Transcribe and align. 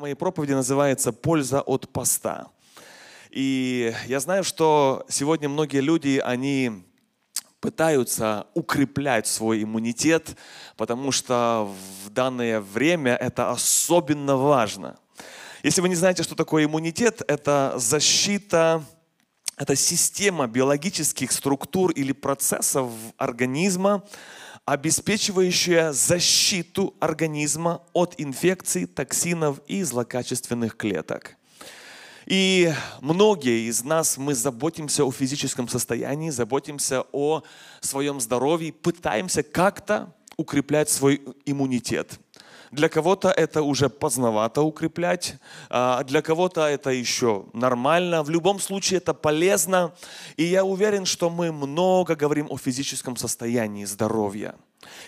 Моей 0.00 0.14
проповеди 0.14 0.52
называется 0.52 1.12
«Польза 1.12 1.60
от 1.60 1.90
поста». 1.90 2.48
И 3.28 3.94
я 4.06 4.18
знаю, 4.20 4.44
что 4.44 5.04
сегодня 5.10 5.46
многие 5.50 5.82
люди, 5.82 6.22
они 6.24 6.84
пытаются 7.60 8.46
укреплять 8.54 9.26
свой 9.26 9.62
иммунитет, 9.62 10.38
потому 10.78 11.12
что 11.12 11.70
в 12.02 12.08
данное 12.08 12.62
время 12.62 13.14
это 13.14 13.50
особенно 13.50 14.38
важно. 14.38 14.98
Если 15.62 15.82
вы 15.82 15.90
не 15.90 15.96
знаете, 15.96 16.22
что 16.22 16.34
такое 16.34 16.64
иммунитет, 16.64 17.20
это 17.28 17.74
защита, 17.76 18.82
это 19.58 19.76
система 19.76 20.46
биологических 20.46 21.30
структур 21.30 21.90
или 21.90 22.12
процессов 22.12 22.90
организма, 23.18 24.02
обеспечивающая 24.64 25.92
защиту 25.92 26.94
организма 27.00 27.82
от 27.92 28.14
инфекций, 28.18 28.86
токсинов 28.86 29.60
и 29.66 29.82
злокачественных 29.82 30.76
клеток. 30.76 31.36
И 32.26 32.72
многие 33.00 33.68
из 33.68 33.82
нас, 33.82 34.16
мы 34.16 34.34
заботимся 34.34 35.04
о 35.04 35.10
физическом 35.10 35.68
состоянии, 35.68 36.30
заботимся 36.30 37.04
о 37.12 37.42
своем 37.80 38.20
здоровье, 38.20 38.72
пытаемся 38.72 39.42
как-то 39.42 40.14
укреплять 40.36 40.88
свой 40.88 41.20
иммунитет. 41.44 42.20
Для 42.70 42.88
кого-то 42.88 43.30
это 43.30 43.62
уже 43.62 43.88
поздновато 43.88 44.62
укреплять, 44.62 45.34
а 45.70 46.04
для 46.04 46.22
кого-то 46.22 46.66
это 46.66 46.90
еще 46.90 47.46
нормально. 47.52 48.22
В 48.22 48.30
любом 48.30 48.60
случае 48.60 48.98
это 48.98 49.12
полезно. 49.12 49.92
И 50.36 50.44
я 50.44 50.64
уверен, 50.64 51.04
что 51.04 51.30
мы 51.30 51.50
много 51.50 52.14
говорим 52.14 52.46
о 52.48 52.56
физическом 52.56 53.16
состоянии 53.16 53.84
здоровья. 53.84 54.54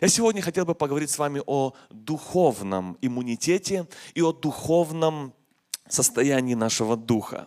Я 0.01 0.09
сегодня 0.09 0.43
хотел 0.43 0.65
бы 0.65 0.75
поговорить 0.75 1.11
с 1.11 1.19
вами 1.19 1.41
о 1.47 1.73
духовном 1.91 2.99
иммунитете 3.01 3.87
и 4.15 4.23
о 4.23 4.33
духовном 4.33 5.33
состоянии 5.89 6.55
нашего 6.55 6.97
духа. 6.97 7.47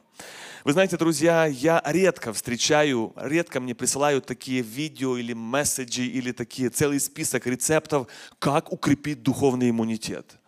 Вы 0.65 0.73
знаете, 0.73 0.97
друзья, 0.97 1.45
я 1.45 1.79
редко 1.85 2.33
встречаю, 2.33 3.13
редко 3.17 3.59
мне 3.59 3.75
присылают 3.75 4.25
такие 4.25 4.63
видео 4.63 5.15
или 5.15 5.31
месседжи, 5.31 6.05
или 6.05 6.31
такие 6.31 6.71
целый 6.71 6.99
список 6.99 7.45
рецептов, 7.45 8.07
как 8.39 8.71
укрепить 8.71 9.21
духовный 9.21 9.69
иммунитет. 9.69 10.39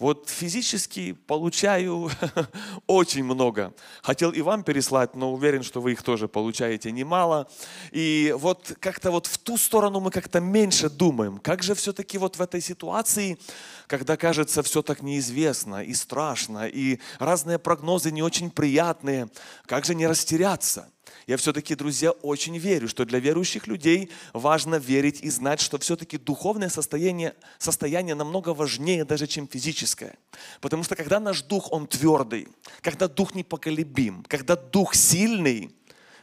Вот 0.00 0.30
физически 0.30 1.12
получаю 1.12 2.10
очень 2.86 3.22
много. 3.22 3.74
Хотел 4.02 4.30
и 4.30 4.40
вам 4.40 4.64
переслать, 4.64 5.14
но 5.14 5.30
уверен, 5.30 5.62
что 5.62 5.82
вы 5.82 5.92
их 5.92 6.02
тоже 6.02 6.26
получаете 6.26 6.90
немало. 6.90 7.50
И 7.92 8.34
вот 8.38 8.72
как-то 8.80 9.10
вот 9.10 9.26
в 9.26 9.36
ту 9.36 9.58
сторону 9.58 10.00
мы 10.00 10.10
как-то 10.10 10.40
меньше 10.40 10.88
думаем. 10.88 11.36
Как 11.36 11.62
же 11.62 11.74
все-таки 11.74 12.16
вот 12.16 12.36
в 12.36 12.40
этой 12.40 12.62
ситуации, 12.62 13.38
когда 13.86 14.16
кажется 14.16 14.62
все 14.62 14.80
так 14.80 15.02
неизвестно 15.02 15.84
и 15.84 15.92
страшно, 15.92 16.66
и 16.66 16.98
разные 17.18 17.58
прогнозы 17.58 18.10
не 18.10 18.22
очень 18.22 18.50
приятные, 18.50 19.28
как 19.66 19.84
же 19.84 19.94
не 19.94 20.06
растеряться? 20.06 20.88
Я 21.30 21.36
все-таки, 21.36 21.76
друзья, 21.76 22.10
очень 22.10 22.58
верю, 22.58 22.88
что 22.88 23.04
для 23.04 23.20
верующих 23.20 23.68
людей 23.68 24.10
важно 24.32 24.74
верить 24.74 25.20
и 25.20 25.30
знать, 25.30 25.60
что 25.60 25.78
все-таки 25.78 26.18
духовное 26.18 26.68
состояние, 26.68 27.36
состояние 27.56 28.16
намного 28.16 28.52
важнее 28.52 29.04
даже, 29.04 29.28
чем 29.28 29.46
физическое. 29.46 30.18
Потому 30.60 30.82
что 30.82 30.96
когда 30.96 31.20
наш 31.20 31.42
дух, 31.42 31.70
он 31.70 31.86
твердый, 31.86 32.48
когда 32.80 33.06
дух 33.06 33.36
непоколебим, 33.36 34.24
когда 34.26 34.56
дух 34.56 34.96
сильный, 34.96 35.72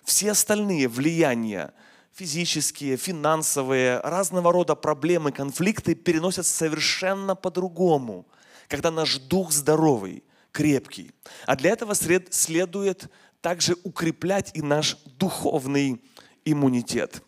все 0.04 0.32
остальные 0.32 0.90
влияния, 0.90 1.72
физические, 2.14 2.98
финансовые, 2.98 4.02
разного 4.02 4.52
рода 4.52 4.76
проблемы, 4.76 5.32
конфликты 5.32 5.96
переносятся 5.96 6.54
совершенно 6.54 7.34
по-другому, 7.34 8.28
когда 8.68 8.92
наш 8.92 9.20
дух 9.20 9.54
здоровый, 9.54 10.26
крепкий. 10.52 11.12
А 11.46 11.56
для 11.56 11.70
этого 11.70 11.94
следует 11.96 13.10
также 13.42 13.78
укреплять 13.84 14.52
и 14.54 14.62
наш 14.62 14.98
духовный 15.06 16.02
иммунитет. 16.46 17.22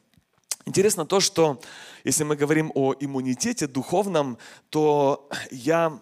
Интересно 0.66 1.06
то, 1.06 1.20
что 1.20 1.60
если 2.04 2.24
мы 2.24 2.36
говорим 2.36 2.72
о 2.76 2.94
иммунитете 3.00 3.68
духовном, 3.68 4.38
то 4.70 5.30
я 5.52 6.00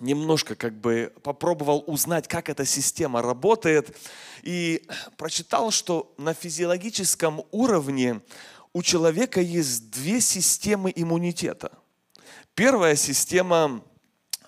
немножко 0.00 0.56
как 0.56 0.74
бы 0.80 1.12
попробовал 1.22 1.84
узнать, 1.86 2.26
как 2.26 2.48
эта 2.48 2.64
система 2.64 3.22
работает, 3.22 3.96
и 4.42 4.86
прочитал, 5.16 5.70
что 5.70 6.12
на 6.18 6.34
физиологическом 6.34 7.44
уровне 7.52 8.20
у 8.72 8.82
человека 8.82 9.40
есть 9.40 9.90
две 9.90 10.20
системы 10.20 10.92
иммунитета. 10.94 11.70
Первая 12.54 12.96
система 12.96 13.82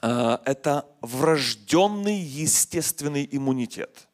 э,– 0.02 0.38
это 0.44 0.86
врожденный 1.00 2.18
естественный 2.18 3.28
иммунитет 3.30 4.08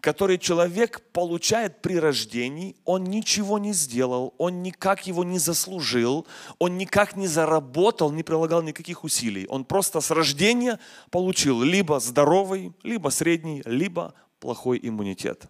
который 0.00 0.38
человек 0.38 1.00
получает 1.12 1.82
при 1.82 1.98
рождении, 1.98 2.76
он 2.84 3.04
ничего 3.04 3.58
не 3.58 3.72
сделал, 3.72 4.34
он 4.38 4.62
никак 4.62 5.06
его 5.06 5.24
не 5.24 5.38
заслужил, 5.38 6.26
он 6.58 6.78
никак 6.78 7.16
не 7.16 7.26
заработал, 7.26 8.12
не 8.12 8.22
прилагал 8.22 8.62
никаких 8.62 9.04
усилий. 9.04 9.46
Он 9.48 9.64
просто 9.64 10.00
с 10.00 10.10
рождения 10.10 10.78
получил 11.10 11.62
либо 11.62 12.00
здоровый, 12.00 12.72
либо 12.82 13.08
средний, 13.08 13.62
либо 13.64 14.14
плохой 14.40 14.78
иммунитет. 14.82 15.46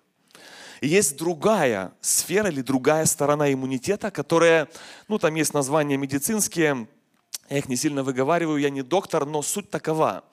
есть 0.80 1.16
другая 1.16 1.92
сфера 2.00 2.48
или 2.48 2.62
другая 2.62 3.04
сторона 3.04 3.53
иммунитета, 3.53 4.10
которая, 4.10 4.69
ну 5.09 5.19
там 5.19 5.34
есть 5.34 5.53
названия 5.53 5.97
медицинские, 5.97 6.88
я 7.50 7.59
их 7.59 7.69
не 7.69 7.76
сильно 7.76 8.03
выговариваю, 8.03 8.59
я 8.59 8.70
не 8.70 8.82
доктор, 8.82 9.26
но 9.26 9.42
суть 9.42 9.70
такова, 9.70 10.25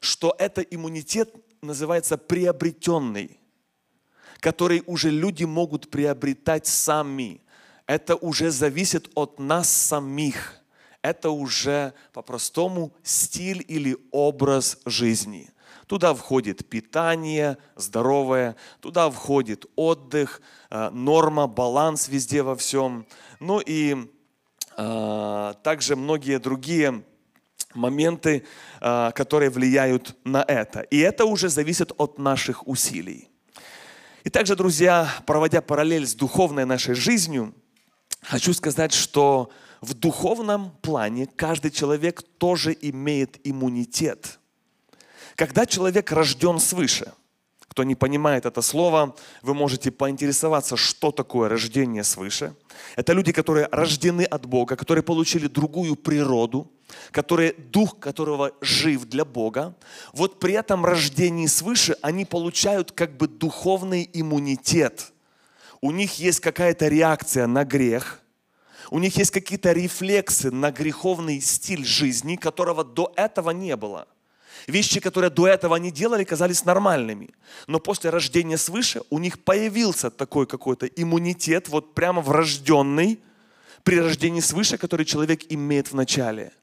что 0.00 0.34
это 0.38 0.60
иммунитет 0.60 1.34
называется 1.62 2.18
приобретенный 2.18 3.38
который 4.44 4.82
уже 4.84 5.08
люди 5.08 5.44
могут 5.44 5.88
приобретать 5.88 6.66
сами. 6.66 7.40
Это 7.86 8.14
уже 8.14 8.50
зависит 8.50 9.10
от 9.14 9.38
нас 9.38 9.72
самих. 9.72 10.60
Это 11.00 11.30
уже 11.30 11.94
по-простому 12.12 12.92
стиль 13.02 13.64
или 13.66 13.96
образ 14.10 14.76
жизни. 14.84 15.48
Туда 15.86 16.12
входит 16.12 16.68
питание 16.68 17.56
здоровое, 17.74 18.56
туда 18.80 19.08
входит 19.08 19.64
отдых, 19.76 20.42
э, 20.68 20.90
норма, 20.90 21.46
баланс 21.46 22.08
везде 22.08 22.42
во 22.42 22.54
всем. 22.54 23.06
Ну 23.40 23.62
и 23.64 23.96
э, 24.76 25.54
также 25.62 25.96
многие 25.96 26.38
другие 26.38 27.02
моменты, 27.72 28.44
э, 28.82 29.10
которые 29.14 29.48
влияют 29.48 30.14
на 30.24 30.44
это. 30.46 30.80
И 30.80 30.98
это 30.98 31.24
уже 31.24 31.48
зависит 31.48 31.92
от 31.96 32.18
наших 32.18 32.68
усилий. 32.68 33.30
И 34.24 34.30
также, 34.30 34.56
друзья, 34.56 35.08
проводя 35.26 35.60
параллель 35.60 36.06
с 36.06 36.14
духовной 36.14 36.64
нашей 36.64 36.94
жизнью, 36.94 37.54
хочу 38.22 38.54
сказать, 38.54 38.94
что 38.94 39.50
в 39.82 39.92
духовном 39.92 40.70
плане 40.80 41.26
каждый 41.26 41.70
человек 41.70 42.22
тоже 42.38 42.76
имеет 42.80 43.38
иммунитет. 43.46 44.38
Когда 45.36 45.66
человек 45.66 46.10
рожден 46.10 46.58
свыше, 46.58 47.12
кто 47.74 47.82
не 47.82 47.96
понимает 47.96 48.46
это 48.46 48.62
слово, 48.62 49.16
вы 49.42 49.52
можете 49.52 49.90
поинтересоваться, 49.90 50.76
что 50.76 51.10
такое 51.10 51.48
рождение 51.48 52.04
свыше. 52.04 52.54
Это 52.94 53.12
люди, 53.12 53.32
которые 53.32 53.68
рождены 53.72 54.22
от 54.22 54.46
Бога, 54.46 54.76
которые 54.76 55.02
получили 55.02 55.48
другую 55.48 55.96
природу, 55.96 56.70
которые, 57.10 57.52
дух 57.52 57.98
которого 57.98 58.52
жив 58.60 59.06
для 59.06 59.24
Бога, 59.24 59.74
вот 60.12 60.38
при 60.38 60.54
этом 60.54 60.84
рождении 60.84 61.48
свыше 61.48 61.96
они 62.00 62.24
получают 62.24 62.92
как 62.92 63.16
бы 63.16 63.26
духовный 63.26 64.08
иммунитет. 64.12 65.12
У 65.80 65.90
них 65.90 66.20
есть 66.20 66.38
какая-то 66.38 66.86
реакция 66.86 67.48
на 67.48 67.64
грех, 67.64 68.20
у 68.92 69.00
них 69.00 69.16
есть 69.16 69.32
какие-то 69.32 69.72
рефлексы 69.72 70.52
на 70.52 70.70
греховный 70.70 71.40
стиль 71.40 71.84
жизни, 71.84 72.36
которого 72.36 72.84
до 72.84 73.12
этого 73.16 73.50
не 73.50 73.74
было. 73.74 74.06
Вещи, 74.66 75.00
которые 75.00 75.30
до 75.30 75.46
этого 75.46 75.76
они 75.76 75.90
делали, 75.90 76.24
казались 76.24 76.64
нормальными. 76.64 77.30
Но 77.66 77.78
после 77.80 78.10
рождения 78.10 78.58
свыше 78.58 79.02
у 79.10 79.18
них 79.18 79.42
появился 79.42 80.10
такой 80.10 80.46
какой-то 80.46 80.86
иммунитет, 80.86 81.68
вот 81.68 81.94
прямо 81.94 82.20
врожденный, 82.22 83.20
при 83.82 84.00
рождении 84.00 84.40
свыше, 84.40 84.78
который 84.78 85.04
человек 85.04 85.42
имеет 85.50 85.92
в 85.92 85.94
начале– 85.94 86.52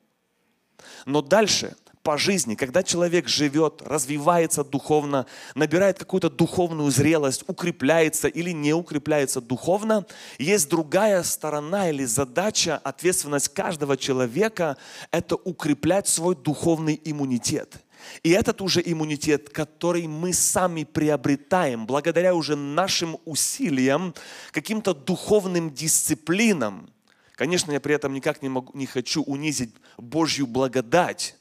но 1.06 1.22
дальше, 1.22 1.76
по 2.04 2.18
жизни, 2.18 2.56
когда 2.56 2.84
человек 2.84 3.28
живет, 3.28 3.82
развивается 3.86 4.64
духовно, 4.64 5.28
набирает 5.54 6.00
какую-то 6.00 6.30
духовную 6.30 6.90
зрелость, 6.90 7.44
укрепляется 7.48 8.28
или 8.28 8.52
не 8.52 8.74
укрепляется 8.74 9.40
духовно, 9.40 10.06
есть 10.40 10.70
другая 10.70 11.24
сторона 11.24 11.90
или 11.90 12.06
задача, 12.06 12.78
ответственность 12.78 13.50
каждого 13.50 13.98
человека– 13.98 14.78
это 15.12 15.36
укреплять 15.36 16.08
свой 16.08 16.36
духовный 16.36 17.00
иммунитет. 17.04 17.76
И 18.24 18.30
этот 18.30 18.62
уже 18.62 18.82
иммунитет, 18.84 19.50
который 19.50 20.08
мы 20.08 20.34
сами 20.34 20.84
приобретаем 20.84 21.86
благодаря 21.86 22.36
уже 22.36 22.56
нашим 22.56 23.18
усилиям, 23.26 24.14
каким-то 24.52 24.94
духовным 24.94 25.72
дисциплинам– 25.74 26.90
Конечно, 27.42 27.72
я 27.72 27.80
при 27.80 27.96
этом 27.96 28.14
никак 28.14 28.44
не, 28.44 28.50
могу, 28.50 28.72
не 28.78 28.86
хочу 28.86 29.24
унизить 29.24 29.74
Божью 29.98 30.46
благодать, 30.46 31.36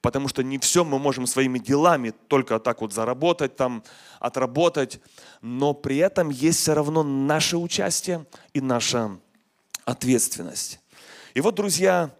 потому 0.00 0.26
что 0.26 0.42
не 0.42 0.58
все 0.58 0.84
мы 0.84 0.98
можем 0.98 1.24
своими 1.28 1.60
делами 1.60 2.12
только 2.26 2.58
так 2.58 2.80
вот 2.80 2.92
заработать, 2.92 3.54
там, 3.54 3.84
отработать, 4.18 5.00
но 5.42 5.72
при 5.72 5.98
этом 5.98 6.30
есть 6.30 6.58
все 6.58 6.74
равно 6.74 7.04
наше 7.04 7.58
участие 7.58 8.26
и 8.54 8.60
наша 8.60 9.20
ответственность. 9.84 10.80
И 11.34 11.40
вот, 11.40 11.54
друзья, 11.54 12.10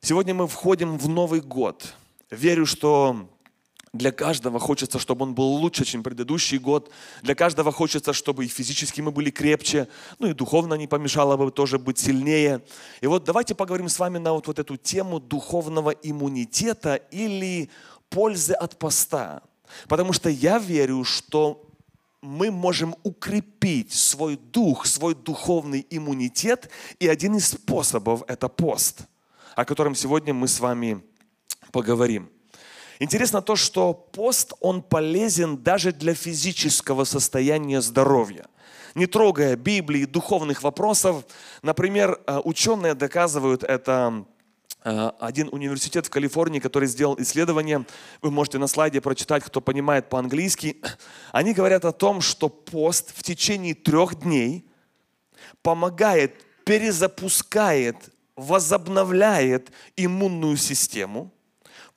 сегодня 0.00 0.34
мы 0.34 0.48
входим 0.48 0.98
в 0.98 1.08
Новый 1.08 1.40
год. 1.40 1.94
Верю, 2.32 2.64
что 2.64 3.28
для 3.92 4.10
каждого 4.10 4.58
хочется, 4.58 4.98
чтобы 4.98 5.24
он 5.24 5.34
был 5.34 5.44
лучше, 5.44 5.84
чем 5.84 6.02
предыдущий 6.02 6.56
год. 6.56 6.90
Для 7.20 7.34
каждого 7.34 7.70
хочется, 7.70 8.14
чтобы 8.14 8.46
и 8.46 8.48
физически 8.48 9.02
мы 9.02 9.10
были 9.10 9.28
крепче, 9.28 9.86
ну 10.18 10.28
и 10.28 10.32
духовно 10.32 10.72
не 10.74 10.86
помешало 10.86 11.36
бы 11.36 11.50
тоже 11.50 11.78
быть 11.78 11.98
сильнее. 11.98 12.62
И 13.02 13.06
вот 13.06 13.24
давайте 13.24 13.54
поговорим 13.54 13.90
с 13.90 13.98
вами 13.98 14.16
на 14.16 14.32
вот, 14.32 14.46
вот 14.46 14.58
эту 14.58 14.78
тему 14.78 15.20
духовного 15.20 15.90
иммунитета 15.90 16.94
или 16.94 17.68
пользы 18.08 18.54
от 18.54 18.78
поста. 18.78 19.42
Потому 19.86 20.14
что 20.14 20.30
я 20.30 20.58
верю, 20.58 21.04
что 21.04 21.68
мы 22.22 22.50
можем 22.50 22.96
укрепить 23.02 23.92
свой 23.92 24.36
дух, 24.36 24.86
свой 24.86 25.14
духовный 25.14 25.86
иммунитет, 25.90 26.70
и 26.98 27.08
один 27.08 27.36
из 27.36 27.48
способов– 27.48 28.22
это 28.26 28.48
пост, 28.48 29.02
о 29.54 29.66
котором 29.66 29.94
сегодня 29.94 30.32
мы 30.32 30.48
с 30.48 30.60
вами 30.60 31.02
поговорим. 31.72 32.30
Интересно 33.00 33.42
то, 33.42 33.56
что 33.56 33.94
пост, 33.94 34.52
он 34.60 34.80
полезен 34.80 35.56
даже 35.56 35.90
для 35.92 36.14
физического 36.14 37.02
состояния 37.02 37.80
здоровья. 37.80 38.46
Не 38.94 39.06
трогая 39.06 39.56
Библии, 39.56 40.04
духовных 40.04 40.62
вопросов. 40.62 41.24
Например, 41.62 42.20
э, 42.26 42.40
ученые 42.44 42.94
доказывают 42.94 43.64
это 43.64 44.24
э, 44.84 45.10
один 45.18 45.48
университет 45.50 46.06
в 46.06 46.10
Калифорнии, 46.10 46.60
который 46.60 46.86
сделал 46.86 47.16
исследование, 47.18 47.84
вы 48.20 48.30
можете 48.30 48.58
на 48.58 48.68
слайде 48.68 49.00
прочитать, 49.00 49.42
кто 49.42 49.60
понимает 49.60 50.08
по-английски. 50.08 50.76
Они 51.32 51.54
говорят 51.54 51.84
о 51.84 51.92
том, 51.92 52.20
что 52.20 52.48
пост 52.48 53.12
в 53.16 53.24
течение 53.24 53.74
трех 53.74 54.20
дней 54.20 54.64
помогает, 55.62 56.44
перезапускает, 56.64 57.96
возобновляет 58.36 59.72
иммунную 59.96 60.56
систему– 60.56 61.32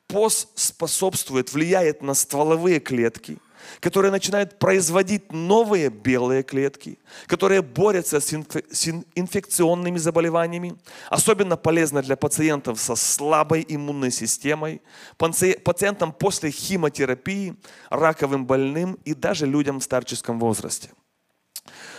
пост 0.06 0.48
способствует, 0.54 1.52
влияет 1.52 2.02
на 2.02 2.14
стволовые 2.14 2.80
клетки, 2.80 3.38
которые 3.80 4.12
начинают 4.12 4.58
производить 4.58 5.32
новые 5.32 5.88
белые 5.90 6.42
клетки, 6.42 6.98
которые 7.26 7.62
борются 7.62 8.20
с 8.20 8.32
инфекционными 8.32 9.98
заболеваниями. 9.98 10.76
Особенно 11.10 11.56
полезно 11.56 12.02
для 12.02 12.16
пациентов 12.16 12.80
со 12.80 12.94
слабой 12.94 13.66
иммунной 13.68 14.12
системой, 14.12 14.82
пациентам 15.16 16.12
после 16.12 16.50
химиотерапии, 16.50 17.56
раковым 17.90 18.46
больным 18.46 18.98
и 19.04 19.14
даже 19.14 19.46
людям 19.46 19.80
в 19.80 19.84
старческом 19.84 20.38
возрасте. 20.38 20.90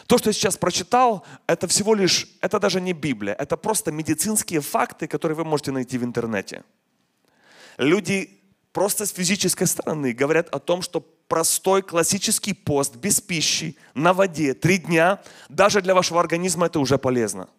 То, 0.07 0.17
что 0.17 0.29
я 0.29 0.33
сейчас 0.33 0.55
прочитал, 0.55 1.25
это 1.47 1.67
всего 1.67 1.93
лишь, 1.93 2.27
это 2.39 2.61
даже 2.61 2.79
не 2.79 2.93
Библия, 2.93 3.33
это 3.33 3.57
просто 3.57 3.91
медицинские 3.91 4.61
факты, 4.61 5.05
которые 5.05 5.35
вы 5.35 5.43
можете 5.43 5.73
найти 5.73 5.97
в 5.97 6.05
интернете. 6.05 6.63
Люди 7.77 8.41
просто 8.71 9.05
с 9.05 9.11
физической 9.11 9.67
стороны 9.67 10.13
говорят 10.13 10.49
о 10.49 10.59
том, 10.59 10.81
что 10.81 10.99
простой 10.99 11.81
классический 11.81 12.53
пост 12.53 12.95
без 12.95 13.21
пищи 13.21 13.77
на 13.93 14.13
воде 14.13 14.53
три 14.53 14.77
дня, 14.77 15.21
даже 15.49 15.81
для 15.81 15.93
вашего 15.93 16.19
организма 16.19 16.67
это 16.67 16.79
уже 16.79 16.97
полезно. 16.97 17.49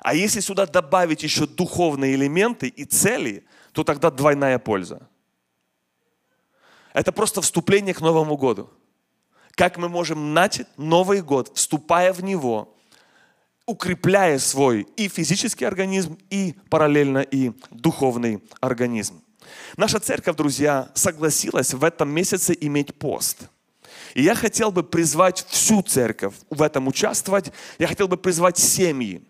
А 0.00 0.14
если 0.14 0.40
сюда 0.40 0.66
добавить 0.66 1.22
еще 1.22 1.46
духовные 1.46 2.14
элементы 2.14 2.68
и 2.68 2.84
цели, 2.84 3.44
то 3.72 3.84
тогда 3.84 4.10
двойная 4.10 4.58
польза. 4.58 5.08
Это 6.92 7.12
просто 7.12 7.40
вступление 7.40 7.94
к 7.94 8.00
Новому 8.00 8.36
году. 8.36 8.70
Как 9.52 9.78
мы 9.78 9.88
можем 9.88 10.34
начать 10.34 10.66
Новый 10.76 11.22
год, 11.22 11.52
вступая 11.54 12.12
в 12.12 12.22
него, 12.22 12.74
укрепляя 13.72 14.38
свой 14.38 14.86
и 14.98 15.08
физический 15.08 15.64
организм, 15.64 16.18
и 16.28 16.54
параллельно 16.68 17.20
и 17.20 17.52
духовный 17.70 18.42
организм. 18.60 19.22
Наша 19.78 19.98
церковь, 19.98 20.36
друзья, 20.36 20.90
согласилась 20.94 21.72
в 21.72 21.82
этом 21.82 22.10
месяце 22.10 22.54
иметь 22.60 22.94
пост. 22.94 23.48
И 24.14 24.22
я 24.22 24.34
хотел 24.34 24.72
бы 24.72 24.82
призвать 24.82 25.46
всю 25.48 25.80
церковь 25.80 26.34
в 26.50 26.60
этом 26.60 26.86
участвовать. 26.86 27.50
Я 27.78 27.86
хотел 27.86 28.08
бы 28.08 28.18
призвать 28.18 28.58
семьи. 28.58 29.22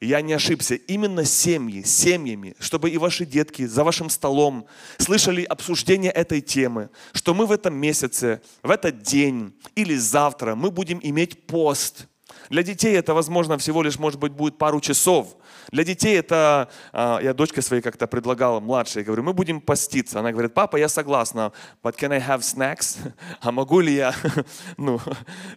я 0.00 0.22
не 0.22 0.32
ошибся, 0.32 0.74
именно 0.74 1.24
семьи, 1.24 1.82
семьями, 1.82 2.54
чтобы 2.58 2.88
и 2.88 2.96
ваши 2.96 3.26
детки 3.26 3.66
за 3.66 3.84
вашим 3.84 4.08
столом 4.08 4.64
слышали 4.96 5.42
обсуждение 5.42 6.12
этой 6.12 6.40
темы, 6.40 6.88
что 7.12 7.34
мы 7.34 7.44
в 7.44 7.52
этом 7.52 7.74
месяце, 7.74 8.40
в 8.62 8.70
этот 8.70 9.02
день 9.02 9.52
или 9.74 9.94
завтра 9.96 10.54
мы 10.54 10.70
будем 10.70 11.00
иметь 11.02 11.46
пост– 11.46 12.06
для 12.50 12.62
детей 12.62 12.96
это, 12.96 13.14
возможно, 13.14 13.58
всего 13.58 13.82
лишь, 13.82 13.98
может 13.98 14.18
быть, 14.18 14.32
будет 14.32 14.58
пару 14.58 14.80
часов. 14.80 15.36
Для 15.70 15.84
детей 15.84 16.18
это, 16.18 16.68
а, 16.92 17.20
я 17.20 17.34
дочке 17.34 17.62
своей 17.62 17.82
как-то 17.82 18.06
предлагала, 18.06 18.60
младшей, 18.60 19.02
говорю, 19.02 19.22
мы 19.22 19.32
будем 19.32 19.60
поститься. 19.60 20.20
Она 20.20 20.32
говорит, 20.32 20.54
папа, 20.54 20.76
я 20.76 20.88
согласна, 20.88 21.52
but 21.82 21.96
can 21.96 22.12
I 22.12 22.20
have 22.20 22.40
snacks? 22.40 22.98
А 23.40 23.52
могу 23.52 23.80
ли 23.80 23.94
я, 23.94 24.14
ну, 24.76 25.00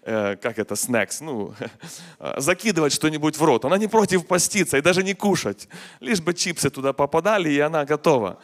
э, 0.03 0.35
как 0.35 0.59
это, 0.59 0.75
snacks, 0.75 1.17
ну, 1.21 1.53
закидывать 2.37 2.93
что-нибудь 2.93 3.37
в 3.37 3.43
рот? 3.43 3.65
Она 3.65 3.77
не 3.77 3.87
против 3.87 4.27
поститься 4.27 4.77
и 4.77 4.81
даже 4.81 5.03
не 5.03 5.13
кушать. 5.13 5.67
Лишь 5.99 6.21
бы 6.21 6.33
чипсы 6.33 6.69
туда 6.69 6.93
попадали, 6.93 7.49
и 7.49 7.59
она 7.59 7.85
готова. 7.85 8.39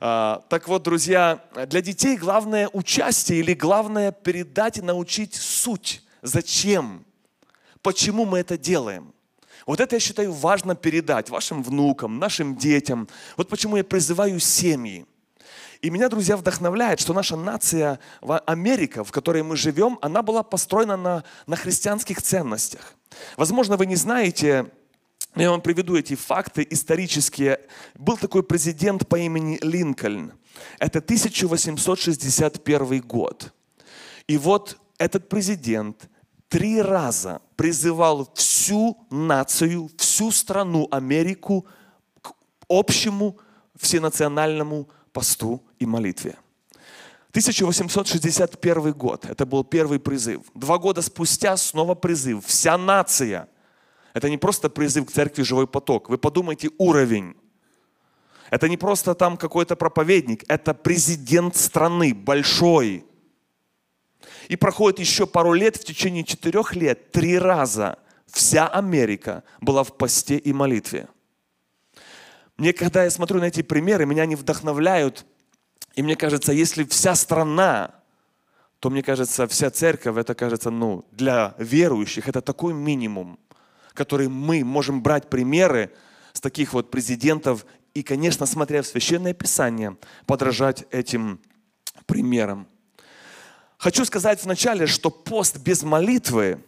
А, 0.00 0.42
так 0.48 0.68
вот, 0.68 0.82
друзья, 0.82 1.44
для 1.66 1.82
детей 1.82 2.16
главное 2.16 2.68
участие 2.72 3.40
или 3.40 3.52
главное 3.52 4.12
передать 4.12 4.78
и 4.78 4.82
научить 4.82 5.34
суть. 5.34 6.02
Зачем? 6.22 7.04
Почему 7.82 8.24
мы 8.24 8.38
это 8.38 8.58
делаем? 8.58 9.14
Вот 9.66 9.80
это 9.80 9.96
я 9.96 10.00
считаю 10.00 10.32
важно 10.32 10.74
передать 10.74 11.28
вашим 11.30 11.62
внукам, 11.62 12.18
нашим 12.18 12.56
детям. 12.56 13.08
Вот 13.36 13.48
почему 13.48 13.76
я 13.76 13.84
призываю 13.84 14.40
семьи. 14.40 15.06
И 15.82 15.90
меня, 15.90 16.08
друзья, 16.10 16.36
вдохновляет, 16.36 17.00
что 17.00 17.14
наша 17.14 17.36
нация, 17.36 17.98
Америка, 18.20 19.02
в 19.02 19.10
которой 19.12 19.42
мы 19.42 19.56
живем, 19.56 19.98
она 20.02 20.22
была 20.22 20.42
построена 20.42 20.96
на, 20.96 21.24
на 21.46 21.56
христианских 21.56 22.20
ценностях. 22.20 22.94
Возможно, 23.36 23.78
вы 23.78 23.86
не 23.86 23.96
знаете, 23.96 24.70
но 25.34 25.42
я 25.42 25.50
вам 25.50 25.62
приведу 25.62 25.96
эти 25.96 26.16
факты 26.16 26.66
исторические. 26.68 27.60
Был 27.94 28.18
такой 28.18 28.42
президент 28.42 29.08
по 29.08 29.16
имени 29.16 29.58
Линкольн. 29.62 30.34
Это 30.78 30.98
1861 30.98 33.00
год. 33.00 33.54
И 34.26 34.36
вот 34.36 34.76
этот 34.98 35.30
президент 35.30 36.10
три 36.50 36.82
раза 36.82 37.40
призывал 37.56 38.28
всю 38.34 38.98
нацию, 39.08 39.88
всю 39.96 40.32
страну 40.32 40.88
Америку 40.90 41.64
к 42.20 42.32
общему 42.68 43.38
всенациональному 43.76 44.88
посту 45.12 45.62
и 45.78 45.86
молитве. 45.86 46.36
1861 47.30 48.92
год, 48.92 49.24
это 49.24 49.46
был 49.46 49.62
первый 49.62 50.00
призыв. 50.00 50.42
Два 50.54 50.78
года 50.78 51.00
спустя 51.00 51.56
снова 51.56 51.94
призыв. 51.94 52.44
Вся 52.44 52.76
нация. 52.76 53.48
Это 54.12 54.28
не 54.28 54.36
просто 54.36 54.68
призыв 54.68 55.06
к 55.06 55.12
церкви 55.12 55.44
«Живой 55.44 55.68
поток». 55.68 56.10
Вы 56.10 56.18
подумайте 56.18 56.70
уровень. 56.78 57.36
Это 58.50 58.68
не 58.68 58.76
просто 58.76 59.14
там 59.14 59.36
какой-то 59.36 59.76
проповедник, 59.76 60.42
это 60.48 60.74
президент 60.74 61.54
страны, 61.54 62.12
большой, 62.12 63.04
и 64.50 64.56
проходит 64.56 64.98
еще 64.98 65.28
пару 65.28 65.52
лет, 65.52 65.76
в 65.76 65.84
течение 65.84 66.24
четырех 66.24 66.74
лет, 66.74 67.12
три 67.12 67.38
раза 67.38 68.00
вся 68.26 68.66
Америка 68.66 69.44
была 69.60 69.84
в 69.84 69.96
посте 69.96 70.38
и 70.38 70.52
молитве. 70.52 71.06
Мне, 72.56 72.72
когда 72.72 73.04
я 73.04 73.10
смотрю 73.10 73.38
на 73.38 73.44
эти 73.44 73.62
примеры, 73.62 74.06
меня 74.06 74.24
они 74.24 74.34
вдохновляют. 74.34 75.24
И 75.94 76.02
мне 76.02 76.16
кажется, 76.16 76.52
если 76.52 76.82
вся 76.82 77.14
страна, 77.14 77.94
то 78.80 78.90
мне 78.90 79.04
кажется, 79.04 79.46
вся 79.46 79.70
церковь, 79.70 80.16
это 80.16 80.34
кажется, 80.34 80.70
ну, 80.70 81.06
для 81.12 81.54
верующих, 81.58 82.26
это 82.26 82.40
такой 82.40 82.74
минимум, 82.74 83.38
который 83.94 84.26
мы 84.26 84.64
можем 84.64 85.00
брать 85.00 85.30
примеры 85.30 85.92
с 86.32 86.40
таких 86.40 86.72
вот 86.72 86.90
президентов 86.90 87.64
и, 87.94 88.02
конечно, 88.02 88.46
смотря 88.46 88.82
в 88.82 88.86
Священное 88.88 89.32
Писание, 89.32 89.96
подражать 90.26 90.86
этим 90.90 91.40
примерам. 92.06 92.66
Хочу 93.80 94.04
сказать 94.04 94.44
вначале, 94.44 94.86
что 94.86 95.08
пост 95.10 95.56
без 95.56 95.82
молитвы, 95.82 96.62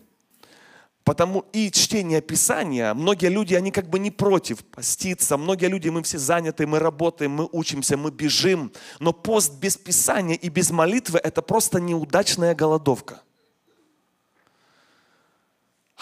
потому 1.04 1.44
и 1.52 1.70
чтение 1.70 2.22
Писания, 2.22 2.94
многие 2.94 3.28
люди, 3.28 3.52
они 3.52 3.70
как 3.70 3.90
бы 3.90 3.98
не 3.98 4.10
против 4.10 4.64
поститься, 4.64 5.36
многие 5.36 5.66
люди, 5.66 5.90
мы 5.90 6.02
все 6.04 6.16
заняты, 6.16 6.66
мы 6.66 6.78
работаем, 6.78 7.32
мы 7.32 7.50
учимся, 7.52 7.98
мы 7.98 8.10
бежим, 8.10 8.72
но 8.98 9.12
пост 9.12 9.52
без 9.60 9.76
Писания 9.76 10.36
и 10.36 10.48
без 10.48 10.70
молитвы– 10.70 11.20
это 11.22 11.42
просто 11.42 11.80
неудачная 11.80 12.54
голодовка. 12.54 13.20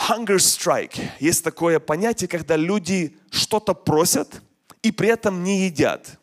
Hunger 0.09 0.37
strike. 0.37 1.11
Есть 1.19 1.43
такое 1.43 1.81
понятие, 1.81 2.29
когда 2.29 2.55
люди 2.55 3.19
что-то 3.33 3.75
просят 3.75 4.43
и 4.81 4.93
при 4.93 5.09
этом 5.09 5.43
не 5.43 5.67
едят. 5.67 6.21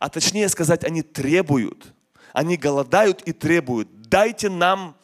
а 0.00 0.08
точнее 0.08 0.48
сказать, 0.48 0.82
они 0.82 1.02
требуют. 1.02 1.94
Они 2.32 2.56
голодают 2.56 3.22
и 3.22 3.32
требуют. 3.32 3.88
Дайте 4.08 4.48
нам, 4.48 4.96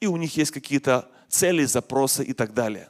и 0.00 0.06
у 0.06 0.16
них 0.16 0.36
есть 0.36 0.50
какие-то 0.50 1.08
цели, 1.28 1.64
запросы 1.64 2.24
и 2.24 2.32
так 2.32 2.54
далее. 2.54 2.88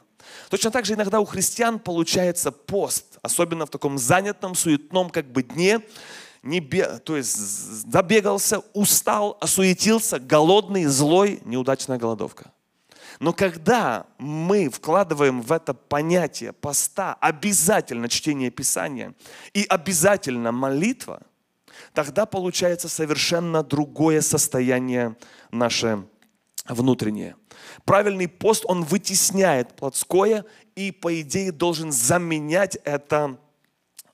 Точно 0.49 0.71
так 0.71 0.85
же 0.85 0.93
иногда 0.93 1.19
у 1.19 1.25
христиан 1.25 1.79
получается 1.79 2.51
пост, 2.51 3.17
особенно 3.21 3.65
в 3.65 3.69
таком 3.69 3.97
занятом, 3.97 4.55
суетном 4.55 5.09
как 5.09 5.25
бы 5.31 5.43
дне, 5.43 5.81
не 6.43 6.59
бе... 6.59 6.99
то 6.99 7.17
есть 7.17 7.35
забегался, 7.35 8.59
устал, 8.73 9.37
осуетился, 9.41 10.19
голодный, 10.19 10.85
злой, 10.85 11.41
неудачная 11.45 11.97
голодовка. 11.97 12.51
Но 13.19 13.33
когда 13.33 14.05
мы 14.17 14.69
вкладываем 14.69 15.41
в 15.41 15.51
это 15.51 15.73
понятие 15.73 16.53
поста 16.53 17.15
обязательно 17.19 18.09
чтение 18.09 18.51
Писания 18.51 19.13
и 19.53 19.65
обязательно 19.67 20.51
молитва, 20.51 21.23
тогда 21.93 22.25
получается 22.25 22.89
совершенно 22.89 23.63
другое 23.63 24.21
состояние 24.21 25.15
наше 25.51 26.05
внутреннее. 26.67 27.35
Правильный 27.85 28.27
пост, 28.27 28.65
он 28.67 28.83
вытесняет 28.83 29.75
плотское 29.75 30.45
и, 30.75 30.91
по 30.91 31.21
идее, 31.21 31.51
должен 31.51 31.91
заменять 31.91 32.77
это 32.83 33.39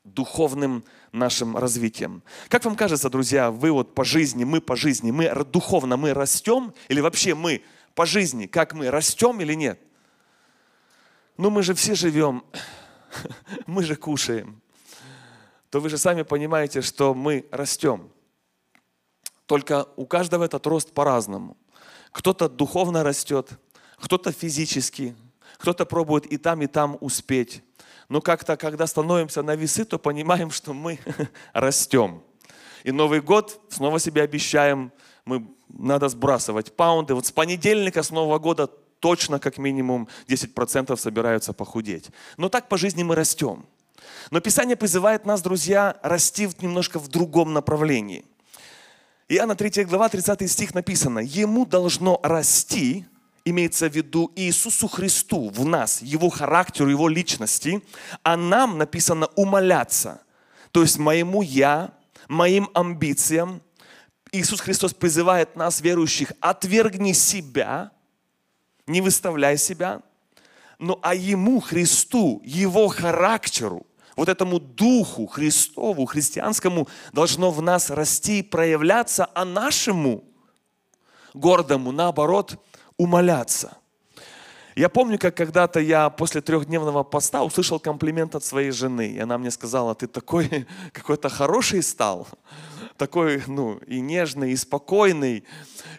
духовным 0.04 0.84
нашим 1.12 1.58
развитием. 1.58 2.24
Как 2.50 2.66
вам 2.66 2.76
кажется, 2.76 3.10
друзья, 3.10 3.52
вы 3.52 3.72
вот 3.72 3.96
по 3.96 4.04
жизни, 4.04 4.44
мы 4.44 4.62
по 4.62 4.76
жизни, 4.76 5.12
мы 5.12 5.32
духовно 5.46 5.96
мы 5.96 6.14
растем 6.14 6.74
или 6.90 7.00
вообще 7.00 7.36
мы 7.36 7.64
по 7.96 8.06
жизни, 8.06 8.48
как 8.48 8.74
мы 8.74 8.90
растем 8.90 9.40
или 9.40 9.54
нет? 9.54 9.80
Ну 11.38 11.50
мы 11.50 11.64
же 11.64 11.74
все 11.74 11.96
живем, 11.96 12.44
мы 13.66 13.84
же 13.84 13.96
кушаем. 13.96 14.62
То 15.70 15.80
вы 15.80 15.90
же 15.90 15.98
сами 15.98 16.22
понимаете, 16.24 16.82
что 16.82 17.14
мы 17.14 17.46
растем. 17.52 18.10
Только 19.46 19.88
у 19.96 20.06
каждого 20.06 20.44
этот 20.44 20.66
рост 20.68 20.94
по-разному. 20.94 21.58
Кто-то 22.12 22.48
духовно 22.50 23.04
растет, 23.04 23.50
кто-то 23.98 24.32
физически, 24.32 25.16
кто-то 25.58 25.86
пробует 25.86 26.26
и 26.26 26.38
там, 26.38 26.62
и 26.62 26.68
там 26.68 26.98
успеть. 27.02 27.64
Но 28.10 28.22
как-то, 28.22 28.58
когда 28.58 28.86
становимся 28.88 29.42
на 29.42 29.56
весы, 29.56 29.86
то 29.86 29.98
понимаем, 29.98 30.52
что 30.52 30.74
мы 30.74 31.00
растем. 31.54 32.22
И 32.84 32.92
Новый 32.92 33.22
год 33.22 33.60
снова 33.70 34.00
себе 34.00 34.22
обещаем, 34.22 34.92
мы, 35.26 35.48
надо 35.70 36.10
сбрасывать 36.10 36.76
паунды. 36.76 37.16
Вот 37.16 37.26
с 37.26 37.32
понедельника, 37.32 38.04
с 38.04 38.12
Нового 38.12 38.40
года 38.40 38.68
точно 39.00 39.40
как 39.40 39.58
минимум 39.58 40.08
10% 40.28 40.96
собираются 40.98 41.54
похудеть. 41.54 42.10
Но 42.38 42.50
так 42.50 42.70
по 42.70 42.78
жизни 42.78 43.04
мы 43.04 43.16
растем. 43.16 43.66
Но 44.32 44.42
Писание 44.42 44.76
призывает 44.76 45.26
нас, 45.26 45.42
друзья, 45.42 45.98
расти 46.04 46.50
немножко 46.62 47.00
в 47.00 47.08
другом 47.08 47.54
направлении. 47.54 48.26
Иоанна 49.36 49.56
3 49.56 49.86
глава, 49.86 50.10
30 50.10 50.48
стих 50.48 50.76
написано, 50.76 51.18
«Ему 51.18 51.66
должно 51.66 52.20
расти, 52.22 53.08
имеется 53.44 53.90
в 53.90 53.96
виду 53.96 54.32
Иисусу 54.36 54.88
Христу 54.88 55.50
в 55.50 55.66
нас, 55.66 56.04
Его 56.04 56.30
характеру, 56.30 56.92
Его 56.92 57.10
личности, 57.10 57.82
а 58.22 58.38
нам 58.38 58.78
написано 58.78 59.26
умоляться. 59.36 60.22
То 60.72 60.84
есть 60.84 61.00
моему 61.00 61.42
«я», 61.42 61.96
моим 62.28 62.70
амбициям. 62.76 63.64
Иисус 64.32 64.62
Христос 64.62 64.94
призывает 64.94 65.56
нас, 65.56 65.82
верующих, 65.82 66.34
отвергни 66.40 67.14
себя, 67.14 67.90
не 68.86 69.02
выставляй 69.02 69.58
себя, 69.58 70.04
но 70.78 71.00
а 71.02 71.16
Ему, 71.16 71.60
Христу, 71.60 72.40
Его 72.46 72.88
характеру, 72.88 73.88
вот 74.16 74.30
этому 74.30 74.60
Духу 74.60 75.28
Христову, 75.28 76.06
христианскому, 76.06 76.88
должно 77.12 77.52
в 77.52 77.62
нас 77.62 77.90
расти 77.90 78.40
и 78.40 78.44
проявляться, 78.44 79.30
а 79.34 79.46
нашему 79.46 80.24
гордому, 81.34 81.92
наоборот, 81.92 82.58
умоляться. 82.98 83.78
Я 84.76 84.90
помню, 84.90 85.20
как 85.20 85.38
когда-то 85.38 85.80
я 85.80 86.10
после 86.10 86.42
трехдневного 86.42 87.04
поста 87.04 87.44
услышал 87.44 87.80
комплимент 87.80 88.34
от 88.34 88.44
своей 88.44 88.72
жены. 88.72 89.08
И 89.12 89.20
она 89.20 89.38
мне 89.38 89.52
сказала, 89.52 89.94
ты 89.94 90.08
такой 90.08 90.68
какой-то 90.92 91.30
хороший 91.30 91.84
стал. 91.84 92.28
Такой, 92.98 93.44
ну, 93.48 93.78
и 93.88 94.00
нежный, 94.00 94.52
и 94.52 94.56
спокойный. 94.56 95.44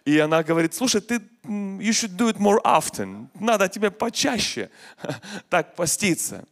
И 0.04 0.18
она 0.18 0.42
говорит, 0.42 0.74
слушай, 0.74 1.00
ты, 1.00 1.20
you 1.44 1.90
should 1.90 2.16
do 2.16 2.32
it 2.32 2.38
more 2.38 2.60
often. 2.64 3.28
Надо 3.38 3.68
тебе 3.68 3.90
почаще 3.90 4.70
так 5.48 5.76
поститься. 5.76 6.44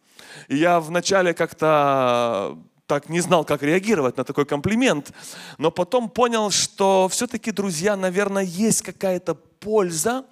И 0.48 0.56
я 0.56 0.80
вначале 0.80 1.34
как-то 1.34 2.58
так 2.86 3.08
не 3.08 3.20
знал, 3.20 3.44
как 3.44 3.62
реагировать 3.62 4.16
на 4.16 4.24
такой 4.24 4.44
комплимент, 4.44 5.12
но 5.56 5.70
потом 5.70 6.10
понял, 6.10 6.50
что 6.50 7.08
все-таки, 7.10 7.50
друзья, 7.50 7.96
наверное, 7.96 8.42
есть 8.42 8.82
какая-то 8.82 9.34
польза, 9.34 10.24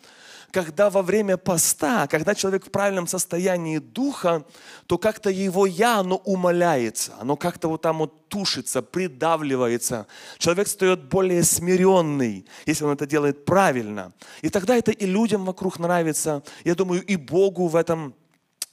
когда 0.50 0.90
во 0.90 1.02
время 1.02 1.37
поста, 1.37 2.07
когда 2.07 2.35
человек 2.35 2.66
в 2.66 2.71
правильном 2.71 3.07
состоянии 3.07 3.78
духа, 3.78 4.45
то 4.87 4.99
как-то 4.99 5.30
его 5.30 5.66
«я», 5.66 5.99
оно 5.99 6.16
умоляется, 6.16 7.14
оно 7.21 7.37
как-то 7.37 7.69
вот 7.69 7.83
там 7.83 7.99
вот 7.99 8.28
тушится, 8.28 8.83
придавливается. 8.83 10.07
Человек 10.38 10.69
стает 10.69 11.04
более 11.04 11.45
смиренный, 11.45 12.47
если 12.66 12.85
он 12.85 12.92
это 12.92 13.07
делает 13.07 13.45
правильно. 13.45 14.12
И 14.42 14.49
тогда 14.49 14.76
это 14.76 14.90
и 14.90 15.07
людям 15.07 15.45
вокруг 15.45 15.78
нравится. 15.78 16.42
Я 16.64 16.75
думаю, 16.75 17.04
и 17.04 17.16
Богу 17.16 17.69
в 17.69 17.76
этом 17.76 18.14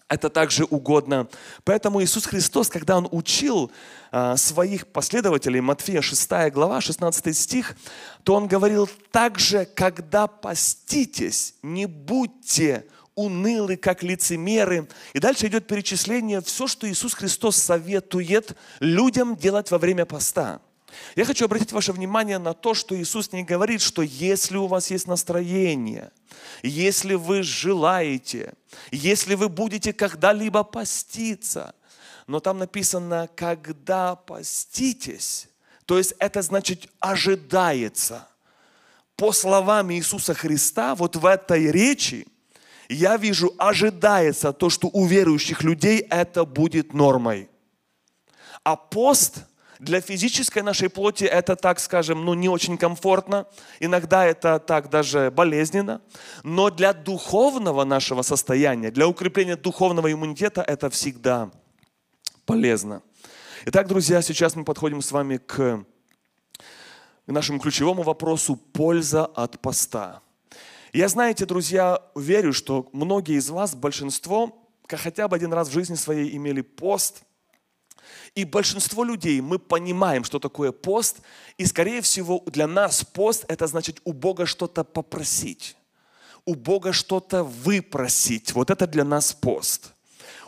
это 0.10 0.30
также 0.30 0.64
угодно. 0.64 1.28
Поэтому 1.64 2.02
Иисус 2.02 2.26
Христос, 2.26 2.70
когда 2.70 2.98
Он 2.98 3.08
учил 3.12 3.72
а, 4.12 4.38
своих 4.38 4.88
последователей, 4.88 5.60
Матфея 5.60 6.02
6 6.02 6.30
глава, 6.52 6.80
16 6.82 7.38
стих, 7.38 7.76
то 8.24 8.36
Он 8.36 8.48
говорил, 8.48 8.90
также, 9.12 9.66
когда 9.66 10.28
поститесь, 10.28 11.56
не 11.62 11.86
будьте 11.86 12.86
унылы, 13.16 13.76
как 13.76 14.04
лицемеры. 14.04 14.88
И 15.14 15.20
дальше 15.20 15.48
идет 15.48 15.68
перечисление, 15.68 16.40
все, 16.42 16.68
что 16.68 16.90
Иисус 16.90 17.14
Христос 17.14 17.58
советует 17.58 18.56
людям 18.80 19.36
делать 19.36 19.72
во 19.72 19.78
время 19.78 20.06
поста. 20.06 20.62
Я 21.16 21.26
хочу 21.26 21.46
обратить 21.46 21.72
ваше 21.72 21.92
внимание 21.92 22.38
на 22.38 22.54
то, 22.54 22.74
что 22.74 22.96
Иисус 22.96 23.32
не 23.32 23.44
говорит, 23.44 23.82
что 23.82 24.02
если 24.02 24.58
у 24.58 24.68
вас 24.68 24.90
есть 24.90 25.08
настроение, 25.08 26.12
если 26.64 27.16
вы 27.16 27.44
желаете, 27.44 28.54
если 28.92 29.36
вы 29.36 29.50
будете 29.50 29.94
когда-либо 29.94 30.64
поститься, 30.64 31.76
но 32.26 32.40
там 32.40 32.60
написано, 32.60 33.30
когда 33.36 34.16
поститесь, 34.16 35.50
то 35.86 35.98
есть 35.98 36.14
это 36.20 36.42
значит 36.42 36.90
ожидается. 37.00 38.28
По 39.16 39.32
словам 39.32 39.92
Иисуса 39.92 40.34
Христа, 40.34 40.94
вот 40.96 41.16
в 41.16 41.26
этой 41.26 41.72
речи 41.72 42.28
я 42.88 43.18
вижу, 43.18 43.54
ожидается 43.58 44.54
то, 44.54 44.70
что 44.70 44.90
у 44.94 45.06
верующих 45.06 45.64
людей 45.64 46.00
это 46.00 46.46
будет 46.46 46.94
нормой. 46.94 47.50
А 48.64 48.76
пост– 48.76 49.40
для 49.80 50.02
физической 50.02 50.64
нашей 50.64 50.90
плоти 50.90 51.24
это, 51.24 51.56
так 51.56 51.80
скажем, 51.80 52.26
ну, 52.26 52.34
не 52.34 52.50
очень 52.50 52.78
комфортно. 52.78 53.48
Иногда 53.80 54.26
это 54.26 54.60
так 54.60 54.90
даже 54.90 55.32
болезненно. 55.32 56.02
Но 56.44 56.70
для 56.70 56.94
духовного 56.94 57.84
нашего 57.84 58.22
состояния, 58.22 58.92
для 58.92 59.08
укрепления 59.08 59.56
духовного 59.56 60.12
иммунитета 60.12 60.62
это 60.62 60.90
всегда 60.90 61.52
полезно. 62.46 63.02
Итак, 63.66 63.88
друзья, 63.88 64.22
сейчас 64.22 64.56
мы 64.56 64.64
подходим 64.64 65.02
с 65.02 65.12
вами 65.12 65.38
к 65.38 65.86
нашему 67.28 67.60
ключевому 67.60 68.04
вопросу 68.04 68.56
«Польза 68.56 69.26
от 69.26 69.60
поста». 69.60 70.22
Я, 70.94 71.10
знаете, 71.10 71.46
друзья, 71.46 72.02
верю, 72.16 72.54
что 72.54 72.90
многие 72.94 73.36
из 73.36 73.50
вас, 73.50 73.76
большинство, 73.76 74.68
хотя 74.88 75.28
бы 75.28 75.36
один 75.36 75.52
раз 75.54 75.68
в 75.68 75.74
жизни 75.74 75.96
своей 75.96 76.36
имели 76.36 76.62
пост– 76.62 77.24
и 78.38 78.46
большинство 78.46 79.04
людей, 79.04 79.42
мы 79.42 79.58
понимаем, 79.58 80.24
что 80.24 80.38
такое 80.38 80.72
пост, 80.72 81.22
и 81.58 81.66
скорее 81.66 82.02
всего 82.02 82.44
для 82.46 82.68
нас 82.68 83.04
пост– 83.04 83.46
это 83.48 83.66
значит 83.66 84.00
у 84.04 84.14
Бога 84.14 84.46
что-то 84.46 84.84
попросить, 84.84 85.76
у 86.46 86.54
Бога 86.54 86.94
что-то 86.94 87.44
выпросить. 87.44 88.54
Вот 88.54 88.70
это 88.70 88.86
для 88.86 89.04
нас 89.04 89.34
пост. 89.34 89.92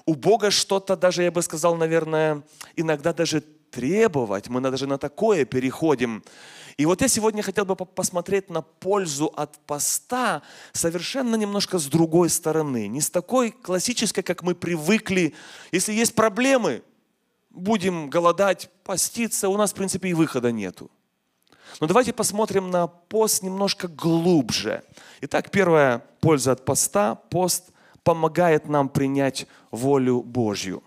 У 0.06 0.14
Бога 0.14 0.52
что-то 0.52 0.96
даже, 0.96 1.24
я 1.24 1.32
бы 1.32 1.42
сказал, 1.42 1.76
наверное, 1.78 2.44
иногда 2.76 3.12
даже 3.12 3.42
требовать. 3.72 4.50
Мы 4.50 4.62
даже 4.62 4.86
на 4.86 5.00
такое 5.00 5.46
переходим. 5.46 6.24
И 6.78 6.86
вот 6.86 7.02
я 7.02 7.08
сегодня 7.08 7.42
хотел 7.42 7.66
бы 7.66 7.76
посмотреть 7.76 8.52
на 8.52 8.62
пользу 8.62 9.34
от 9.36 9.58
поста 9.66 10.44
совершенно 10.74 11.36
немножко 11.36 11.80
с 11.80 11.88
другой 11.88 12.30
стороны. 12.30 12.88
Не 12.88 13.02
с 13.02 13.10
такой 13.10 13.50
классической, 13.50 14.22
как 14.22 14.44
мы 14.44 14.54
привыкли. 14.54 15.34
Если 15.72 15.92
есть 15.92 16.14
проблемы, 16.14 16.84
будем 17.50 18.10
голодать, 18.10 18.70
поститься, 18.84 19.50
у 19.50 19.58
нас, 19.58 19.72
в 19.72 19.76
принципе, 19.76 20.10
и 20.10 20.14
выхода 20.14 20.52
нету. 20.52 20.90
Но 21.80 21.88
давайте 21.88 22.14
посмотрим 22.14 22.72
на 22.72 22.88
пост 22.88 23.44
немножко 23.44 23.88
глубже. 23.88 24.84
Итак, 25.22 25.52
первая 25.52 26.04
польза 26.20 26.54
от 26.54 26.66
поста. 26.66 27.16
Пост 27.16 27.70
помогает 28.04 28.68
нам 28.68 28.90
принять 28.90 29.48
волю 29.72 30.22
Божью. 30.22 30.84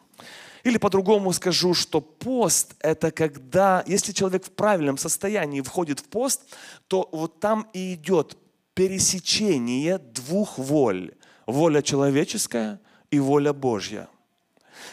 Или 0.64 0.78
по-другому 0.78 1.32
скажу, 1.32 1.74
что 1.74 2.00
пост– 2.00 2.74
это 2.80 3.10
когда, 3.10 3.82
если 3.86 4.12
человек 4.12 4.44
в 4.44 4.50
правильном 4.50 4.96
состоянии 4.96 5.60
входит 5.60 6.00
в 6.00 6.04
пост, 6.04 6.42
то 6.86 7.08
вот 7.12 7.40
там 7.40 7.66
и 7.72 7.94
идет 7.94 8.36
пересечение 8.74 9.98
двух 9.98 10.58
воль. 10.58 11.14
Воля 11.46 11.82
человеческая 11.82 12.80
и 13.10 13.18
воля 13.18 13.52
Божья. 13.52 14.08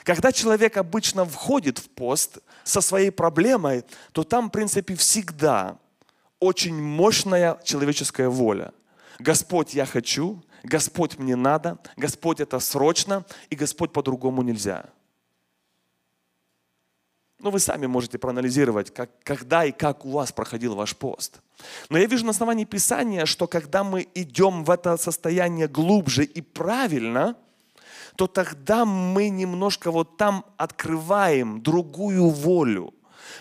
Когда 0.03 0.31
человек 0.31 0.77
обычно 0.77 1.25
входит 1.25 1.77
в 1.77 1.89
пост 1.89 2.39
со 2.63 2.81
своей 2.81 3.11
проблемой, 3.11 3.83
то 4.11 4.23
там, 4.23 4.49
в 4.49 4.51
принципе, 4.51 4.95
всегда 4.95 5.77
очень 6.39 6.81
мощная 6.81 7.59
человеческая 7.63 8.29
воля. 8.29 8.73
Господь, 9.19 9.73
я 9.73 9.85
хочу, 9.85 10.41
Господь, 10.63 11.17
мне 11.17 11.35
надо, 11.35 11.77
Господь, 11.97 12.39
это 12.39 12.59
срочно, 12.59 13.25
и 13.49 13.55
Господь 13.55 13.91
по-другому 13.91 14.41
нельзя. 14.41 14.85
Ну, 17.39 17.51
вы 17.51 17.59
сами 17.59 17.85
можете 17.85 18.17
проанализировать, 18.17 18.93
как, 18.93 19.09
когда 19.23 19.63
и 19.63 19.71
как 19.71 20.05
у 20.05 20.11
вас 20.11 20.31
проходил 20.31 20.75
ваш 20.75 20.95
пост. 20.95 21.39
Но 21.89 21.97
я 21.97 22.05
вижу 22.05 22.25
на 22.25 22.31
основании 22.31 22.65
Писания, 22.65 23.25
что 23.25 23.47
когда 23.47 23.83
мы 23.85 24.07
идем 24.13 24.65
в 24.65 24.71
это 24.71 24.97
состояние 24.97 25.69
глубже 25.69 26.25
и 26.25 26.41
правильно, 26.41 27.37
то 28.19 28.27
тогда 28.27 28.83
мы 28.83 29.29
немножко 29.29 29.91
вот 29.91 30.17
там 30.17 30.43
открываем 30.57 31.63
другую 31.63 32.27
волю, 32.27 32.93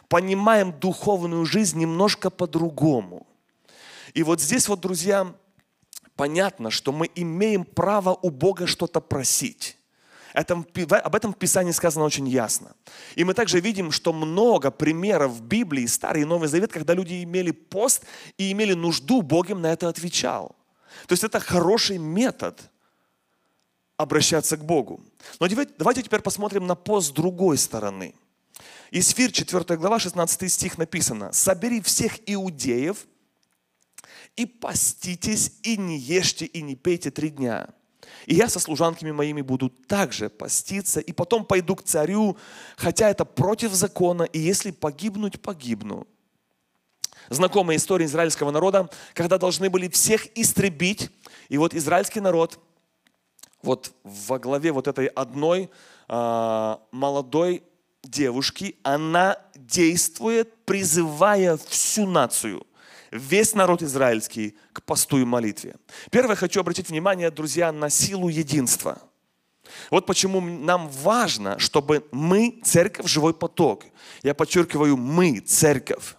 понимаем 0.06 0.70
духовную 0.70 1.44
жизнь 1.46 1.80
немножко 1.80 2.30
по-другому. 2.30 3.26
И 4.14 4.22
вот 4.22 4.40
здесь 4.40 4.68
вот, 4.68 4.78
друзья, 4.78 5.34
понятно, 6.14 6.70
что 6.70 6.92
мы 6.92 7.10
имеем 7.16 7.64
право 7.64 8.16
у 8.22 8.30
Бога 8.30 8.68
что-то 8.68 9.00
просить. 9.00 9.76
Это, 10.32 10.54
об 10.54 11.14
этом 11.16 11.32
в 11.32 11.38
Писании 11.38 11.72
сказано 11.72 12.04
очень 12.04 12.28
ясно. 12.28 12.76
И 13.16 13.24
мы 13.24 13.34
также 13.34 13.58
видим, 13.58 13.90
что 13.90 14.12
много 14.12 14.70
примеров 14.70 15.32
в 15.32 15.42
Библии, 15.42 15.86
Старый 15.86 16.22
и 16.22 16.24
Новый 16.24 16.48
Завет, 16.48 16.70
когда 16.70 16.94
люди 16.94 17.24
имели 17.24 17.50
пост 17.50 18.04
и 18.36 18.52
имели 18.52 18.74
нужду, 18.74 19.22
Бог 19.22 19.50
им 19.50 19.60
на 19.60 19.72
это 19.72 19.88
отвечал. 19.88 20.54
То 21.08 21.14
есть 21.14 21.24
это 21.24 21.40
хороший 21.40 21.98
метод 21.98 22.70
обращаться 23.98 24.56
к 24.56 24.64
Богу. 24.64 25.04
Но 25.38 25.48
давайте 25.76 26.02
теперь 26.02 26.22
посмотрим 26.22 26.66
на 26.66 26.74
пост 26.74 27.08
с 27.08 27.10
другой 27.10 27.58
стороны. 27.58 28.14
Исфир, 28.90 29.30
4 29.30 29.76
глава, 29.76 29.98
16 29.98 30.50
стих 30.50 30.78
написано. 30.78 31.32
«Собери 31.32 31.82
всех 31.82 32.18
иудеев 32.24 33.06
и 34.36 34.46
поститесь, 34.46 35.52
и 35.62 35.76
не 35.76 35.98
ешьте, 35.98 36.46
и 36.46 36.62
не 36.62 36.76
пейте 36.76 37.10
три 37.10 37.28
дня, 37.28 37.68
и 38.24 38.34
я 38.34 38.48
со 38.48 38.60
служанками 38.60 39.10
моими 39.10 39.42
буду 39.42 39.68
также 39.68 40.30
поститься, 40.30 41.00
и 41.00 41.12
потом 41.12 41.44
пойду 41.44 41.74
к 41.74 41.82
царю, 41.82 42.36
хотя 42.76 43.10
это 43.10 43.24
против 43.24 43.72
закона, 43.72 44.22
и 44.22 44.38
если 44.38 44.70
погибнуть, 44.70 45.40
погибну. 45.40 46.06
Знакомая 47.30 47.76
история 47.76 48.06
израильского 48.06 48.50
народа, 48.50 48.88
когда 49.12 49.38
должны 49.38 49.68
были 49.68 49.88
всех 49.88 50.26
истребить, 50.38 51.10
и 51.48 51.58
вот 51.58 51.74
израильский 51.74 52.20
народ, 52.20 52.58
вот 53.62 53.92
во 54.04 54.38
главе 54.38 54.72
вот 54.72 54.88
этой 54.88 55.06
одной 55.06 55.70
а, 56.08 56.80
молодой 56.90 57.62
девушки, 58.02 58.76
она 58.82 59.38
действует, 59.54 60.64
призывая 60.64 61.56
всю 61.56 62.06
нацию 62.06 62.64
весь 63.10 63.54
народ 63.54 63.82
израильский 63.82 64.56
к 64.72 64.82
посту 64.82 65.18
и 65.18 65.24
молитве. 65.24 65.76
Первое, 66.10 66.36
хочу 66.36 66.60
обратить 66.60 66.88
внимание, 66.88 67.30
друзья, 67.30 67.72
на 67.72 67.90
силу 67.90 68.28
единства. 68.28 68.98
Вот 69.90 70.06
почему 70.06 70.40
нам 70.40 70.88
важно, 70.88 71.58
чтобы 71.58 72.06
мы, 72.10 72.60
церковь, 72.64 73.06
живой 73.06 73.34
поток. 73.34 73.84
Я 74.22 74.34
подчеркиваю, 74.34 74.96
мы, 74.96 75.40
церковь 75.40 76.16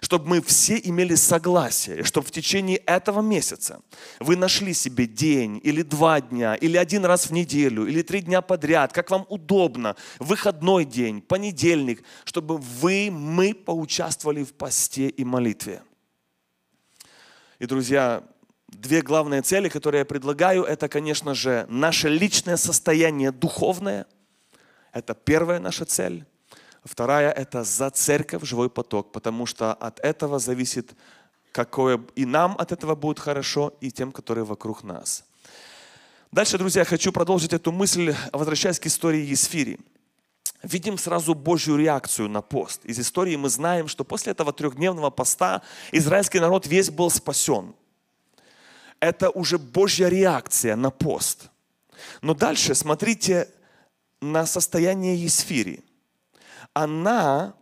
чтобы 0.00 0.28
мы 0.28 0.42
все 0.42 0.80
имели 0.82 1.14
согласие, 1.14 2.04
чтобы 2.04 2.26
в 2.26 2.30
течение 2.30 2.78
этого 2.78 3.20
месяца 3.20 3.80
вы 4.20 4.36
нашли 4.36 4.74
себе 4.74 5.06
день 5.06 5.60
или 5.62 5.82
два 5.82 6.20
дня, 6.20 6.54
или 6.54 6.76
один 6.76 7.04
раз 7.04 7.26
в 7.26 7.32
неделю, 7.32 7.86
или 7.86 8.02
три 8.02 8.20
дня 8.20 8.42
подряд, 8.42 8.92
как 8.92 9.10
вам 9.10 9.26
удобно, 9.28 9.96
выходной 10.18 10.84
день, 10.84 11.20
понедельник, 11.20 12.02
чтобы 12.24 12.58
вы, 12.58 13.10
мы 13.10 13.54
поучаствовали 13.54 14.44
в 14.44 14.54
посте 14.54 15.08
и 15.08 15.24
молитве. 15.24 15.82
И, 17.58 17.66
друзья, 17.66 18.24
две 18.68 19.02
главные 19.02 19.42
цели, 19.42 19.68
которые 19.68 20.00
я 20.00 20.04
предлагаю, 20.04 20.64
это, 20.64 20.88
конечно 20.88 21.34
же, 21.34 21.66
наше 21.68 22.08
личное 22.08 22.56
состояние 22.56 23.30
духовное. 23.30 24.06
Это 24.92 25.14
первая 25.14 25.60
наша 25.60 25.84
цель. 25.84 26.26
Вторая– 26.84 27.30
это 27.32 27.64
за 27.64 27.90
церковь 27.90 28.44
живой 28.44 28.68
поток, 28.68 29.12
потому 29.12 29.46
что 29.46 29.72
от 29.72 30.00
этого 30.00 30.38
зависит, 30.38 30.94
какое 31.52 32.00
и 32.16 32.24
нам 32.24 32.56
от 32.58 32.72
этого 32.72 32.94
будет 32.94 33.18
хорошо, 33.18 33.72
и 33.80 33.90
тем, 33.90 34.12
которые 34.12 34.44
вокруг 34.44 34.82
нас. 34.82 35.24
Дальше, 36.32 36.58
друзья, 36.58 36.84
хочу 36.84 37.12
продолжить 37.12 37.52
эту 37.52 37.72
мысль, 37.72 38.14
возвращаясь 38.32 38.80
к 38.80 38.86
истории 38.86 39.20
Есфири 39.20 39.78
видим 40.62 40.98
сразу 40.98 41.34
Божью 41.34 41.76
реакцию 41.76 42.28
на 42.28 42.40
пост. 42.42 42.84
Из 42.84 42.98
истории 42.98 43.36
мы 43.36 43.48
знаем, 43.48 43.88
что 43.88 44.04
после 44.04 44.32
этого 44.32 44.52
трехдневного 44.52 45.10
поста 45.10 45.62
израильский 45.90 46.40
народ 46.40 46.66
весь 46.66 46.90
был 46.90 47.10
спасен. 47.10 47.74
Это 49.00 49.30
уже 49.30 49.58
Божья 49.58 50.08
реакция 50.08 50.76
на 50.76 50.90
пост. 50.90 51.50
Но 52.20 52.34
дальше 52.34 52.74
смотрите 52.74 53.48
на 54.20 54.46
состояние 54.46 55.16
Есфири. 55.16 55.82
Она 56.74 57.54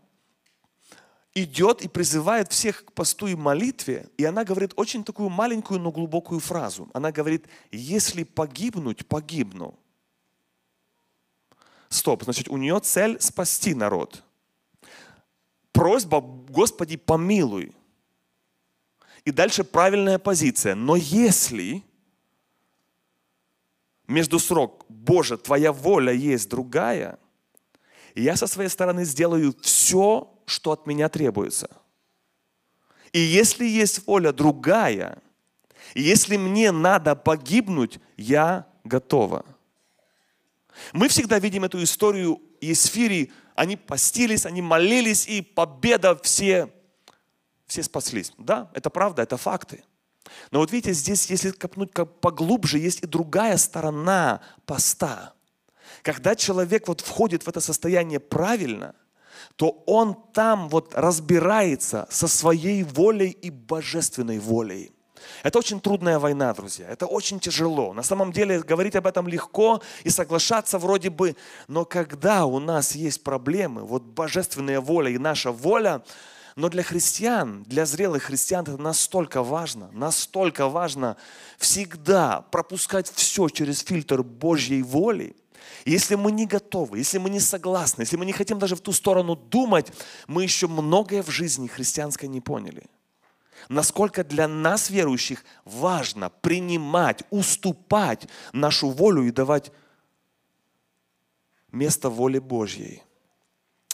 идет 1.35 1.83
и 1.83 1.89
призывает 1.89 2.51
всех 2.51 2.85
к 2.85 2.93
посту 2.93 3.27
и 3.27 3.35
молитве, 3.35 4.09
и 4.17 4.25
она 4.25 4.45
говорит 4.45 4.73
очень 4.77 5.05
такую 5.05 5.29
маленькую, 5.29 5.81
но 5.81 5.93
глубокую 5.93 6.41
фразу. 6.41 6.89
Она 6.93 7.13
говорит, 7.13 7.47
если 7.71 8.25
погибнуть, 8.25 9.07
погибну. 9.07 9.79
Стоп, 11.89 12.25
значит, 12.25 12.49
у 12.49 12.57
нее 12.57 12.79
цель 12.81 13.21
спасти 13.21 13.75
народ. 13.75 14.23
Просьба, 15.73 16.21
Господи, 16.21 16.97
помилуй. 16.97 17.75
И 19.25 19.31
дальше 19.31 19.65
правильная 19.65 20.19
позиция. 20.19 20.75
Но 20.75 20.97
если 20.97 21.85
между 24.07 24.39
срок, 24.39 24.85
Боже, 24.89 25.37
Твоя 25.37 25.73
воля 25.73 26.13
есть 26.13 26.49
другая, 26.49 27.19
я 28.15 28.37
со 28.37 28.47
своей 28.47 28.69
стороны 28.69 29.05
сделаю 29.05 29.55
все, 29.61 30.33
что 30.47 30.73
от 30.73 30.87
меня 30.87 31.09
требуется. 31.09 31.71
И 33.13 33.21
если 33.21 33.65
есть 33.65 34.07
воля 34.07 34.33
другая, 34.33 35.19
если 35.95 36.37
мне 36.37 36.71
надо 36.73 37.17
погибнуть, 37.17 37.99
я 38.17 38.67
готова. 38.85 39.45
Мы 40.93 41.09
всегда 41.09 41.39
видим 41.39 41.65
эту 41.65 41.83
историю 41.83 42.41
Есфири. 42.61 43.33
Они 43.55 43.77
постились, 43.77 44.47
они 44.47 44.63
молились, 44.63 45.27
и 45.27 45.43
победа 45.43 46.19
все, 46.23 46.73
все 47.67 47.83
спаслись. 47.83 48.33
Да, 48.39 48.71
это 48.75 48.91
правда, 48.91 49.23
это 49.23 49.37
факты. 49.37 49.85
Но 50.51 50.61
вот 50.61 50.71
видите, 50.71 50.93
здесь, 50.93 51.29
если 51.29 51.51
копнуть 51.51 51.93
поглубже, 52.21 52.79
есть 52.79 53.03
и 53.03 53.07
другая 53.07 53.57
сторона 53.57 54.41
поста. 54.65 55.35
Когда 56.03 56.35
человек 56.35 56.89
вот 56.89 57.01
входит 57.01 57.45
в 57.45 57.49
это 57.49 57.61
состояние 57.61 58.21
правильно, 58.21 58.95
то 59.57 59.83
он 59.87 60.17
там 60.33 60.69
вот 60.69 60.95
разбирается 60.95 62.07
со 62.11 62.29
своей 62.29 62.83
волей 62.83 63.31
и 63.31 63.51
божественной 63.51 64.39
волей. 64.39 64.93
Это 65.43 65.59
очень 65.59 65.81
трудная 65.81 66.19
война, 66.19 66.53
друзья. 66.55 66.89
Это 66.89 67.07
очень 67.07 67.41
тяжело. 67.41 67.93
На 67.93 68.03
самом 68.03 68.33
деле 68.33 68.61
говорить 68.61 68.97
об 68.97 69.07
этом 69.07 69.29
легко 69.29 69.83
и 70.05 70.11
соглашаться 70.11 70.79
вроде 70.79 71.11
бы. 71.11 71.37
Но 71.69 71.85
когда 71.85 72.47
у 72.47 72.59
нас 72.59 72.95
есть 72.95 73.23
проблемы, 73.23 73.83
вот 73.83 74.03
божественная 74.03 74.81
воля 74.81 75.11
и 75.11 75.19
наша 75.19 75.53
воля, 75.53 76.03
но 76.57 76.69
для 76.69 76.83
христиан, 76.83 77.63
для 77.65 77.87
зрелых 77.87 78.25
христиан 78.25 78.63
это 78.63 78.77
настолько 78.77 79.43
важно, 79.43 79.91
настолько 79.93 80.69
важно 80.69 81.17
всегда 81.59 82.43
пропускать 82.51 83.11
все 83.15 83.49
через 83.49 83.81
фильтр 83.81 84.23
Божьей 84.23 84.83
воли. 84.83 85.37
Если 85.85 86.15
мы 86.15 86.33
не 86.33 86.47
готовы, 86.47 86.99
если 86.99 87.19
мы 87.19 87.31
не 87.31 87.41
согласны, 87.41 88.03
если 88.03 88.17
мы 88.17 88.27
не 88.27 88.33
хотим 88.33 88.59
даже 88.59 88.77
в 88.77 88.81
ту 88.81 88.93
сторону 88.93 89.37
думать, 89.37 89.93
мы 90.27 90.43
еще 90.43 90.69
многое 90.69 91.23
в 91.23 91.31
жизни 91.31 91.67
христианской 91.67 92.29
не 92.29 92.41
поняли– 92.41 92.85
насколько 93.69 94.25
для 94.25 94.49
нас, 94.49 94.91
верующих, 94.91 95.45
важно 95.65 96.31
принимать, 96.31 97.23
уступать 97.31 98.29
нашу 98.53 98.91
волю 98.91 99.25
и 99.25 99.31
давать 99.31 99.73
место 101.71 102.11
воле 102.11 102.41
Божьей. 102.41 103.03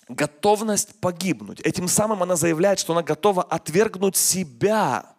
Готовность 0.08 1.00
погибнуть. 1.00 1.60
Этим 1.60 1.88
самым 1.88 2.22
она 2.22 2.36
заявляет, 2.36 2.78
что 2.78 2.92
она 2.92 3.02
готова 3.02 3.42
отвергнуть 3.42 4.16
себя. 4.16 5.15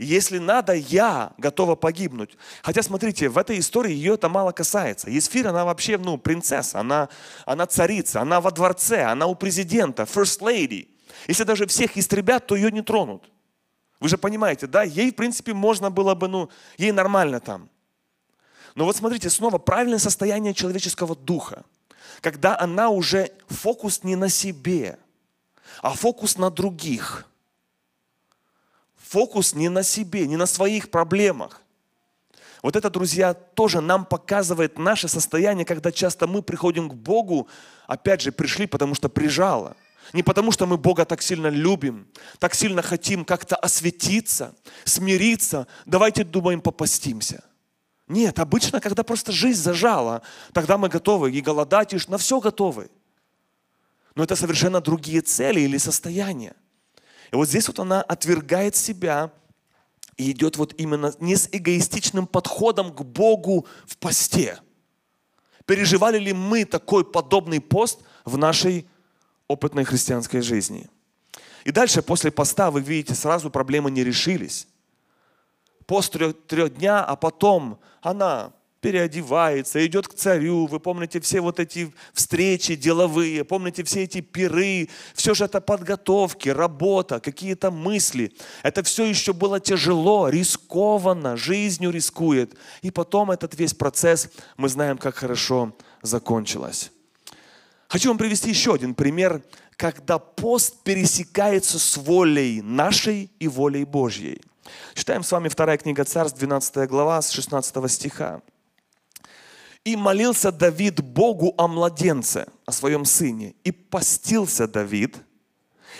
Если 0.00 0.38
надо, 0.38 0.72
я 0.72 1.34
готова 1.36 1.74
погибнуть. 1.74 2.38
Хотя, 2.62 2.82
смотрите, 2.82 3.28
в 3.28 3.36
этой 3.36 3.58
истории 3.58 3.92
ее 3.92 4.14
это 4.14 4.30
мало 4.30 4.50
касается. 4.50 5.10
Есфир, 5.10 5.48
она 5.48 5.66
вообще, 5.66 5.98
ну, 5.98 6.16
принцесса, 6.16 6.80
она, 6.80 7.10
она 7.44 7.66
царица, 7.66 8.22
она 8.22 8.40
во 8.40 8.50
дворце, 8.50 9.02
она 9.02 9.26
у 9.26 9.34
президента, 9.34 10.04
first 10.04 10.40
lady. 10.40 10.88
Если 11.28 11.44
даже 11.44 11.66
всех 11.66 11.98
истребят, 11.98 12.46
то 12.46 12.56
ее 12.56 12.72
не 12.72 12.80
тронут. 12.80 13.30
Вы 14.00 14.08
же 14.08 14.16
понимаете, 14.16 14.66
да? 14.66 14.84
Ей, 14.84 15.12
в 15.12 15.16
принципе, 15.16 15.52
можно 15.52 15.90
было 15.90 16.14
бы, 16.14 16.28
ну, 16.28 16.48
ей 16.78 16.92
нормально 16.92 17.38
там. 17.38 17.68
Но 18.74 18.86
вот 18.86 18.96
смотрите, 18.96 19.28
снова 19.28 19.58
правильное 19.58 19.98
состояние 19.98 20.54
человеческого 20.54 21.14
духа. 21.14 21.62
Когда 22.22 22.58
она 22.58 22.88
уже 22.88 23.32
фокус 23.48 24.02
не 24.02 24.16
на 24.16 24.30
себе, 24.30 24.98
а 25.82 25.90
фокус 25.90 26.38
на 26.38 26.50
других– 26.50 27.26
Фокус 29.10 29.54
не 29.54 29.68
на 29.68 29.82
себе, 29.82 30.28
не 30.28 30.36
на 30.36 30.46
своих 30.46 30.88
проблемах. 30.88 31.62
Вот 32.62 32.76
это, 32.76 32.90
друзья, 32.90 33.34
тоже 33.34 33.80
нам 33.80 34.04
показывает 34.04 34.78
наше 34.78 35.08
состояние, 35.08 35.64
когда 35.64 35.90
часто 35.90 36.28
мы 36.28 36.42
приходим 36.42 36.88
к 36.88 36.94
Богу, 36.94 37.48
опять 37.88 38.20
же, 38.20 38.30
пришли, 38.30 38.68
потому 38.68 38.94
что 38.94 39.08
прижало. 39.08 39.76
Не 40.12 40.22
потому, 40.22 40.52
что 40.52 40.64
мы 40.64 40.76
Бога 40.76 41.04
так 41.04 41.22
сильно 41.22 41.48
любим, 41.48 42.06
так 42.38 42.54
сильно 42.54 42.82
хотим 42.82 43.24
как-то 43.24 43.56
осветиться, 43.56 44.54
смириться. 44.84 45.66
Давайте, 45.86 46.22
думаем, 46.22 46.60
попастимся. 46.60 47.42
Нет, 48.06 48.38
обычно, 48.38 48.80
когда 48.80 49.02
просто 49.02 49.32
жизнь 49.32 49.60
зажала, 49.60 50.22
тогда 50.52 50.78
мы 50.78 50.88
готовы 50.88 51.32
и 51.32 51.40
голодать, 51.40 51.92
и 51.94 51.98
на 52.06 52.16
все 52.16 52.38
готовы. 52.38 52.88
Но 54.14 54.22
это 54.22 54.36
совершенно 54.36 54.80
другие 54.80 55.20
цели 55.20 55.62
или 55.62 55.78
состояния. 55.78 56.54
И 57.32 57.36
вот 57.36 57.48
здесь 57.48 57.68
вот 57.68 57.78
она 57.78 58.02
отвергает 58.02 58.76
себя 58.76 59.32
и 60.16 60.32
идет 60.32 60.56
вот 60.56 60.74
именно 60.78 61.12
не 61.20 61.36
с 61.36 61.48
эгоистичным 61.50 62.26
подходом 62.26 62.92
к 62.92 63.02
Богу 63.02 63.66
в 63.86 63.96
посте. 63.96 64.58
Переживали 65.64 66.18
ли 66.18 66.32
мы 66.32 66.64
такой 66.64 67.04
подобный 67.04 67.60
пост 67.60 68.00
в 68.24 68.36
нашей 68.36 68.88
опытной 69.46 69.84
христианской 69.84 70.40
жизни? 70.40 70.90
И 71.64 71.70
дальше, 71.70 72.02
после 72.02 72.30
поста, 72.30 72.70
вы 72.70 72.80
видите, 72.80 73.14
сразу 73.14 73.50
проблемы 73.50 73.90
не 73.90 74.02
решились. 74.02 74.66
Пост 75.86 76.12
трех, 76.12 76.34
трех 76.46 76.74
дня, 76.74 77.04
а 77.04 77.16
потом 77.16 77.78
она 78.00 78.52
переодевается, 78.80 79.84
идет 79.86 80.08
к 80.08 80.14
царю. 80.14 80.66
Вы 80.66 80.80
помните 80.80 81.20
все 81.20 81.40
вот 81.40 81.60
эти 81.60 81.92
встречи 82.12 82.74
деловые, 82.74 83.44
помните 83.44 83.84
все 83.84 84.04
эти 84.04 84.20
пиры. 84.20 84.88
Все 85.14 85.34
же 85.34 85.44
это 85.44 85.60
подготовки, 85.60 86.48
работа, 86.48 87.20
какие-то 87.20 87.70
мысли. 87.70 88.32
Это 88.62 88.82
все 88.82 89.04
еще 89.04 89.32
было 89.32 89.60
тяжело, 89.60 90.28
рискованно, 90.28 91.36
жизнью 91.36 91.90
рискует. 91.90 92.54
И 92.82 92.90
потом 92.90 93.30
этот 93.30 93.54
весь 93.54 93.74
процесс, 93.74 94.30
мы 94.56 94.68
знаем, 94.68 94.98
как 94.98 95.16
хорошо 95.16 95.74
закончилось. 96.02 96.90
Хочу 97.88 98.08
вам 98.08 98.18
привести 98.18 98.50
еще 98.50 98.74
один 98.74 98.94
пример, 98.94 99.42
когда 99.76 100.18
пост 100.18 100.82
пересекается 100.84 101.78
с 101.78 101.96
волей 101.96 102.62
нашей 102.62 103.30
и 103.38 103.48
волей 103.48 103.84
Божьей. 103.84 104.40
Читаем 104.94 105.22
с 105.22 105.32
вами 105.32 105.48
вторая 105.48 105.76
книга 105.76 106.04
Царств, 106.04 106.38
12 106.38 106.88
глава, 106.88 107.20
с 107.20 107.30
16 107.30 107.90
стиха. 107.90 108.42
И 109.84 109.96
молился 109.96 110.52
Давид 110.52 111.00
Богу 111.00 111.54
о 111.56 111.66
младенце, 111.66 112.46
о 112.66 112.72
своем 112.72 113.04
сыне. 113.04 113.54
И 113.64 113.72
постился 113.72 114.68
Давид, 114.68 115.16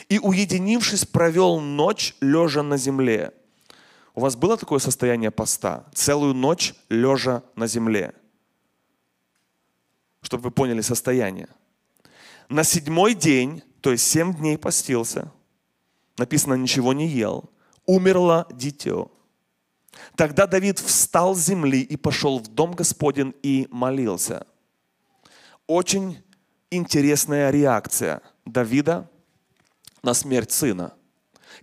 и, 0.08 0.18
уединившись, 0.18 1.04
провел 1.04 1.60
ночь, 1.60 2.14
лежа 2.20 2.62
на 2.62 2.76
земле. 2.76 3.32
У 4.14 4.20
вас 4.20 4.36
было 4.36 4.56
такое 4.56 4.78
состояние 4.78 5.30
поста? 5.30 5.86
Целую 5.94 6.34
ночь 6.34 6.74
лежа 6.88 7.42
на 7.54 7.66
земле. 7.66 8.14
Чтобы 10.22 10.44
вы 10.44 10.50
поняли 10.50 10.80
состояние. 10.80 11.48
На 12.48 12.64
седьмой 12.64 13.14
день, 13.14 13.62
то 13.80 13.92
есть 13.92 14.06
семь 14.06 14.34
дней 14.34 14.58
постился, 14.58 15.32
написано, 16.18 16.54
ничего 16.54 16.92
не 16.92 17.06
ел, 17.06 17.48
умерло 17.86 18.46
дитё. 18.52 19.10
Тогда 20.16 20.46
Давид 20.46 20.78
встал 20.78 21.34
с 21.34 21.44
земли 21.44 21.80
и 21.80 21.96
пошел 21.96 22.38
в 22.38 22.48
дом 22.48 22.72
Господень 22.72 23.34
и 23.42 23.66
молился. 23.70 24.46
Очень 25.66 26.22
интересная 26.70 27.50
реакция 27.50 28.22
Давида 28.44 29.08
на 30.02 30.14
смерть 30.14 30.50
сына. 30.52 30.94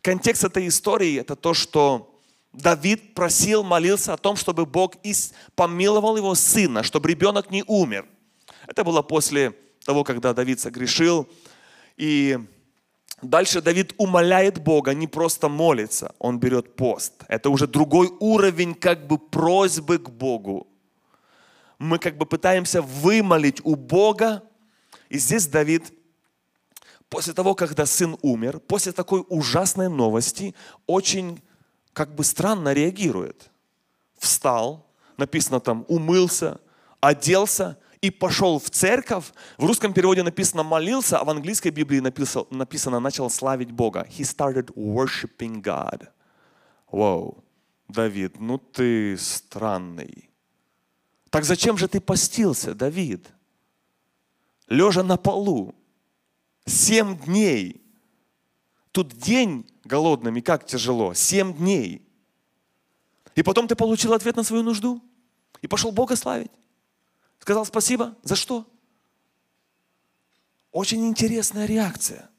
Контекст 0.02 0.44
этой 0.44 0.68
истории– 0.68 1.16
это 1.20 1.36
то, 1.36 1.54
что 1.54 2.22
Давид 2.54 3.14
просил, 3.14 3.64
молился 3.64 4.14
о 4.14 4.18
том, 4.18 4.36
чтобы 4.36 4.66
Бог 4.66 4.96
помиловал 5.56 6.18
его 6.18 6.36
сына, 6.36 6.84
чтобы 6.84 7.10
ребенок 7.10 7.52
не 7.52 7.64
умер. 7.68 8.08
Это 8.68 8.84
было 8.84 9.02
после 9.02 9.54
того, 9.86 10.04
когда 10.04 10.34
Давид 10.34 10.60
согрешил, 10.60 11.28
и 11.96 12.40
Дальше 13.22 13.62
Давид 13.62 13.94
умоляет 13.98 14.60
Бога, 14.60 14.94
не 14.94 15.08
просто 15.08 15.50
молится, 15.50 16.14
он 16.20 16.40
берет 16.40 16.76
пост. 16.76 17.24
Это 17.28 17.50
уже 17.50 17.66
другой 17.66 18.12
уровень 18.20 18.76
как 18.76 19.08
бы 19.08 19.18
просьбы 19.18 19.98
к 19.98 20.10
Богу. 20.10 20.68
Мы 21.80 21.98
как 21.98 22.18
бы 22.18 22.26
пытаемся 22.26 22.82
вымолить 22.82 23.60
у 23.64 23.76
Бога. 23.76 24.44
И 25.10 25.18
здесь 25.18 25.48
Давид, 25.48 25.92
после 27.10 27.34
того, 27.34 27.56
когда 27.56 27.88
сын 27.88 28.18
умер, 28.22 28.60
после 28.60 28.92
такой 28.92 29.24
ужасной 29.30 29.90
новости, 29.90 30.54
очень 30.86 31.42
как 31.94 32.14
бы 32.14 32.24
странно 32.24 32.74
реагирует. 32.74 33.50
Встал, 34.20 34.86
написано 35.18 35.60
там, 35.60 35.86
умылся, 35.88 36.60
оделся 37.00 37.80
и 38.02 38.12
пошел 38.12 38.60
в 38.60 38.70
церковь. 38.70 39.26
В 39.58 39.66
русском 39.66 39.94
переводе 39.94 40.24
написано 40.24 40.64
молился, 40.64 41.20
а 41.20 41.24
в 41.24 41.30
английской 41.30 41.70
Библии 41.70 42.00
написано, 42.00 42.46
написано 42.52 43.00
начал 43.00 43.30
славить 43.30 43.72
Бога. 43.72 44.08
He 44.10 44.24
started 44.24 44.74
worshiping 44.76 45.62
God. 45.62 46.08
Вау, 46.92 47.44
Давид, 47.88 48.40
ну 48.40 48.58
ты 48.58 49.18
странный. 49.18 50.30
Так 51.30 51.44
зачем 51.44 51.78
же 51.78 51.88
ты 51.88 52.00
постился, 52.00 52.74
Давид? 52.74 53.28
Лежа 54.68 55.04
на 55.04 55.18
полу. 55.18 55.76
Семь 56.66 57.18
дней. 57.18 57.82
Тут 58.92 59.14
день 59.14 59.66
голодным, 59.84 60.36
и 60.38 60.42
как 60.42 60.66
тяжело. 60.66 61.14
Семь 61.14 61.54
дней. 61.54 62.08
И 63.36 63.44
потом 63.44 63.68
ты 63.68 63.76
получил 63.76 64.14
ответ 64.14 64.36
на 64.36 64.44
свою 64.44 64.64
нужду. 64.64 65.02
И 65.62 65.68
пошел 65.68 65.92
Бога 65.92 66.16
славить. 66.16 66.52
Сказал 67.40 67.66
спасибо. 67.66 68.16
За 68.24 68.36
что? 68.36 68.66
Очень 70.72 71.08
интересная 71.08 71.66
реакция. 71.66 72.30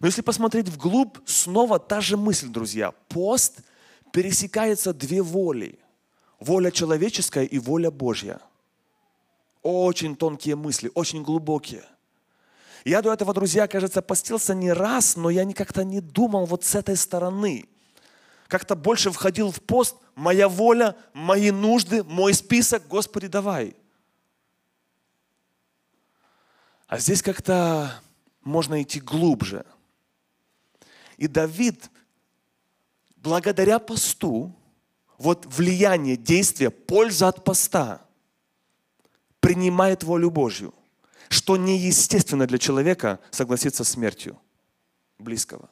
Но 0.00 0.06
если 0.06 0.22
посмотреть 0.22 0.68
вглубь, 0.68 1.18
снова 1.26 1.78
та 1.78 2.00
же 2.00 2.16
мысль, 2.16 2.48
друзья. 2.48 2.92
Пост 3.08 3.60
пересекается 4.12 4.92
две 4.92 5.22
воли. 5.22 5.78
Воля 6.38 6.70
человеческая 6.70 7.44
и 7.44 7.58
воля 7.58 7.90
Божья. 7.90 8.40
Очень 9.62 10.16
тонкие 10.16 10.56
мысли, 10.56 10.90
очень 10.94 11.22
глубокие. 11.22 11.84
Я 12.84 13.00
до 13.00 13.12
этого, 13.12 13.32
друзья, 13.32 13.68
кажется, 13.68 14.02
постился 14.02 14.54
не 14.54 14.72
раз, 14.72 15.16
но 15.16 15.30
я 15.30 15.50
как-то 15.52 15.84
не 15.84 16.00
думал 16.00 16.46
вот 16.46 16.64
с 16.64 16.74
этой 16.74 16.96
стороны. 16.96 17.68
Как-то 18.48 18.74
больше 18.74 19.10
входил 19.10 19.52
в 19.52 19.62
пост, 19.62 19.96
моя 20.14 20.48
воля, 20.48 20.96
мои 21.12 21.50
нужды, 21.50 22.02
мой 22.02 22.34
список, 22.34 22.86
Господи, 22.88 23.28
давай. 23.28 23.76
А 26.92 26.98
здесь 26.98 27.22
как-то 27.22 28.02
можно 28.42 28.82
идти 28.82 29.00
глубже. 29.00 29.64
И 31.16 31.26
Давид, 31.26 31.90
благодаря 33.16 33.78
посту, 33.78 34.54
вот 35.16 35.46
влияние, 35.46 36.18
действие, 36.18 36.70
польза 36.70 37.28
от 37.28 37.44
поста, 37.44 38.02
принимает 39.40 40.02
волю 40.02 40.30
Божью, 40.30 40.74
что 41.30 41.56
неестественно 41.56 42.46
для 42.46 42.58
человека 42.58 43.20
согласиться 43.30 43.84
с 43.84 43.88
смертью 43.88 44.38
близкого. 45.18 45.70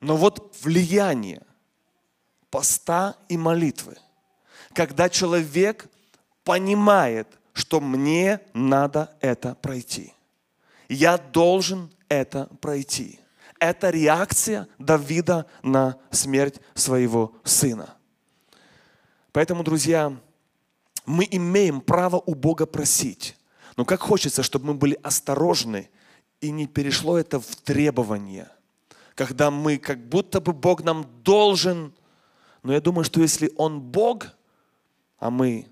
Но 0.00 0.16
вот 0.16 0.56
влияние 0.60 1.46
поста 2.50 3.16
и 3.28 3.36
молитвы, 3.36 3.96
когда 4.72 5.08
человек 5.08 5.88
понимает, 6.42 7.28
что 7.54 7.80
мне 7.80 8.40
надо 8.52 9.16
это 9.20 9.54
пройти. 9.54 10.12
Я 10.88 11.16
должен 11.16 11.90
это 12.10 12.50
пройти. 12.60 13.20
Это 13.58 13.88
реакция 13.88 14.68
Давида 14.78 15.46
на 15.62 15.96
смерть 16.10 16.60
своего 16.74 17.32
сына. 17.44 17.94
Поэтому, 19.32 19.64
друзья, 19.64 20.14
мы 21.06 21.26
имеем 21.30 21.80
право 21.80 22.22
у 22.26 22.34
Бога 22.34 22.66
просить. 22.66 23.36
Но 23.76 23.84
как 23.84 24.00
хочется, 24.00 24.42
чтобы 24.42 24.66
мы 24.66 24.74
были 24.74 24.98
осторожны 25.02 25.88
и 26.40 26.50
не 26.50 26.66
перешло 26.66 27.18
это 27.18 27.40
в 27.40 27.56
требование. 27.56 28.48
когда 29.14 29.52
мы 29.52 29.78
как 29.78 30.08
будто 30.08 30.40
бы 30.40 30.52
Бог 30.52 30.82
нам 30.82 31.06
должен. 31.22 31.94
Но 32.64 32.72
я 32.72 32.80
думаю, 32.80 33.04
что 33.04 33.20
если 33.20 33.52
Он 33.56 33.80
Бог, 33.80 34.26
а 35.18 35.30
мы 35.30 35.68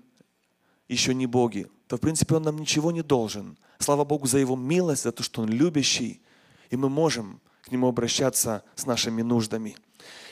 еще 0.87 1.13
не 1.13 1.25
боги, 1.25 1.67
то 1.87 1.97
в 1.97 1.99
принципе 1.99 2.35
Он 2.35 2.43
нам 2.43 2.57
ничего 2.57 2.91
не 2.91 3.01
должен. 3.01 3.57
Слава 3.79 4.03
Богу 4.03 4.27
за 4.27 4.39
Его 4.39 4.55
милость, 4.55 5.03
за 5.03 5.11
то, 5.11 5.23
что 5.23 5.41
Он 5.41 5.49
любящий, 5.49 6.21
и 6.69 6.75
мы 6.75 6.89
можем 6.89 7.39
к 7.63 7.71
Нему 7.71 7.87
обращаться 7.87 8.63
с 8.75 8.85
нашими 8.85 9.21
нуждами. 9.21 9.75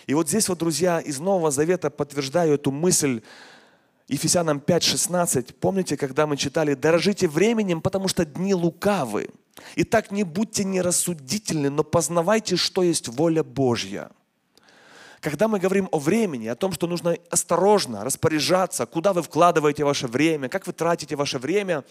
И 0.08 0.14
вот 0.14 0.28
здесь 0.28 0.50
вот, 0.50 0.60
друзья, 0.60 1.00
из 1.00 1.20
Нового 1.20 1.52
Завета 1.52 1.90
подтверждаю 1.90 2.56
эту 2.56 2.72
мысль, 2.72 3.22
Ефесянам 4.08 4.60
5:16, 4.60 5.54
помните, 5.54 5.96
когда 5.96 6.28
мы 6.28 6.36
читали, 6.36 6.74
«Дорожите 6.74 7.30
временем, 7.30 7.82
потому 7.82 8.10
что 8.10 8.26
дни 8.26 8.54
лукавы. 8.54 9.30
Итак, 9.78 10.12
не 10.12 10.24
будьте 10.24 10.66
нерассудительны, 10.66 11.70
но 11.70 11.84
познавайте, 11.84 12.58
что 12.58 12.84
есть 12.84 13.08
воля 13.08 13.44
Божья». 13.44 14.12
Когда 15.22 15.48
мы 15.48 15.60
говорим 15.60 15.88
о 15.92 16.00
времени, 16.00 16.48
о 16.48 16.56
том, 16.56 16.74
что 16.74 16.88
нужно 16.88 17.16
осторожно 17.30 18.04
распоряжаться, 18.04 18.86
куда 18.86 19.14
вы 19.14 19.22
вкладываете 19.22 19.84
ваше 19.84 20.08
время, 20.08 20.50
как 20.50 20.68
вы 20.68 20.74
тратите 20.74 21.16
ваше 21.16 21.38
время, 21.38 21.84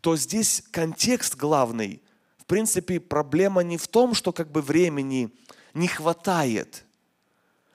то 0.00 0.16
здесь 0.16 0.62
контекст 0.70 1.36
главный. 1.36 2.02
В 2.38 2.44
принципе, 2.44 3.00
проблема 3.00 3.62
не 3.62 3.78
в 3.78 3.86
том, 3.86 4.14
что 4.14 4.32
как 4.32 4.50
бы 4.50 4.60
времени 4.60 5.30
не 5.72 5.88
хватает– 5.88 6.84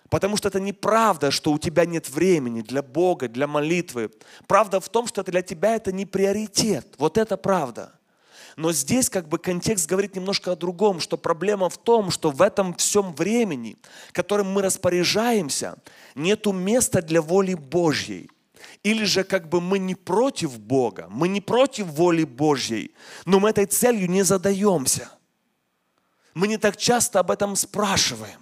Потому 0.10 0.38
что 0.38 0.48
это 0.48 0.60
неправда, 0.60 1.32
что 1.32 1.52
у 1.52 1.60
тебя 1.60 1.86
нет 1.86 2.10
времени 2.10 2.62
для 2.62 2.82
Бога, 2.82 3.28
для 3.28 3.48
молитвы. 3.48 4.12
Правда 4.48 4.80
в 4.80 4.90
том, 4.90 5.08
что 5.08 5.22
это 5.22 5.32
для 5.32 5.42
тебя 5.42 5.76
это 5.76 5.92
не 5.92 6.06
приоритет. 6.06 6.96
Вот 6.98 7.18
это 7.18 7.36
правда. 7.36 7.97
Но 8.58 8.72
здесь 8.74 9.08
как 9.08 9.30
бы 9.30 9.38
контекст 9.38 9.88
говорит 9.88 10.16
немножко 10.16 10.52
о 10.52 10.56
другом, 10.56 11.00
что 11.00 11.16
проблема 11.16 11.70
в 11.70 11.78
том, 11.78 12.10
что 12.10 12.32
в 12.32 12.42
этом 12.42 12.74
всем 12.74 13.14
времени, 13.14 13.78
которым 14.14 14.52
мы 14.52 14.64
распоряжаемся, 14.64 15.78
нету 16.16 16.52
места 16.54 17.04
для 17.04 17.22
воли 17.22 17.54
Божьей. 17.54 18.32
Или 18.82 19.06
же 19.06 19.24
как 19.24 19.48
бы 19.48 19.62
мы 19.62 19.78
не 19.78 19.94
против 19.94 20.60
Бога, 20.60 21.06
мы 21.10 21.28
не 21.28 21.40
против 21.40 21.86
воли 21.86 22.24
Божьей, 22.24 22.96
но 23.26 23.40
мы 23.40 23.52
этой 23.52 23.68
целью 23.68 24.10
не 24.10 24.24
задаемся. 24.24 25.12
Мы 26.34 26.48
не 26.48 26.58
так 26.58 26.78
часто 26.78 27.20
об 27.20 27.30
этом 27.30 27.56
спрашиваем. 27.56 28.40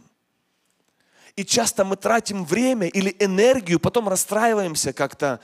И 1.36 1.44
часто 1.44 1.84
мы 1.84 1.98
тратим 1.98 2.46
время 2.46 2.88
или 2.88 3.14
энергию, 3.20 3.82
потом 3.82 4.08
расстраиваемся 4.08 4.94
как-то, 4.94 5.42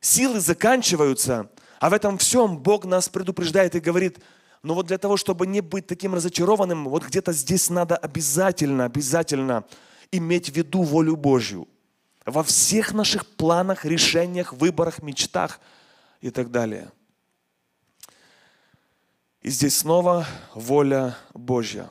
силы 0.00 0.40
заканчиваются. 0.40 1.50
А 1.80 1.90
в 1.90 1.92
этом 1.92 2.18
всем 2.18 2.58
Бог 2.58 2.84
нас 2.84 3.08
предупреждает 3.08 3.74
и 3.74 3.80
говорит, 3.80 4.18
но 4.62 4.68
«Ну 4.68 4.74
вот 4.74 4.86
для 4.86 4.96
того, 4.96 5.18
чтобы 5.18 5.46
не 5.46 5.60
быть 5.60 5.86
таким 5.86 6.14
разочарованным, 6.14 6.88
вот 6.88 7.04
где-то 7.04 7.32
здесь 7.32 7.68
надо 7.68 7.96
обязательно, 7.96 8.86
обязательно 8.86 9.64
иметь 10.10 10.48
в 10.48 10.56
виду 10.56 10.82
волю 10.82 11.16
Божью. 11.16 11.68
Во 12.24 12.42
всех 12.42 12.94
наших 12.94 13.26
планах, 13.26 13.84
решениях, 13.84 14.54
выборах, 14.54 15.02
мечтах 15.02 15.60
и 16.22 16.30
так 16.30 16.50
далее. 16.50 16.90
И 19.42 19.50
здесь 19.50 19.76
снова 19.76 20.26
воля 20.54 21.14
Божья. 21.34 21.90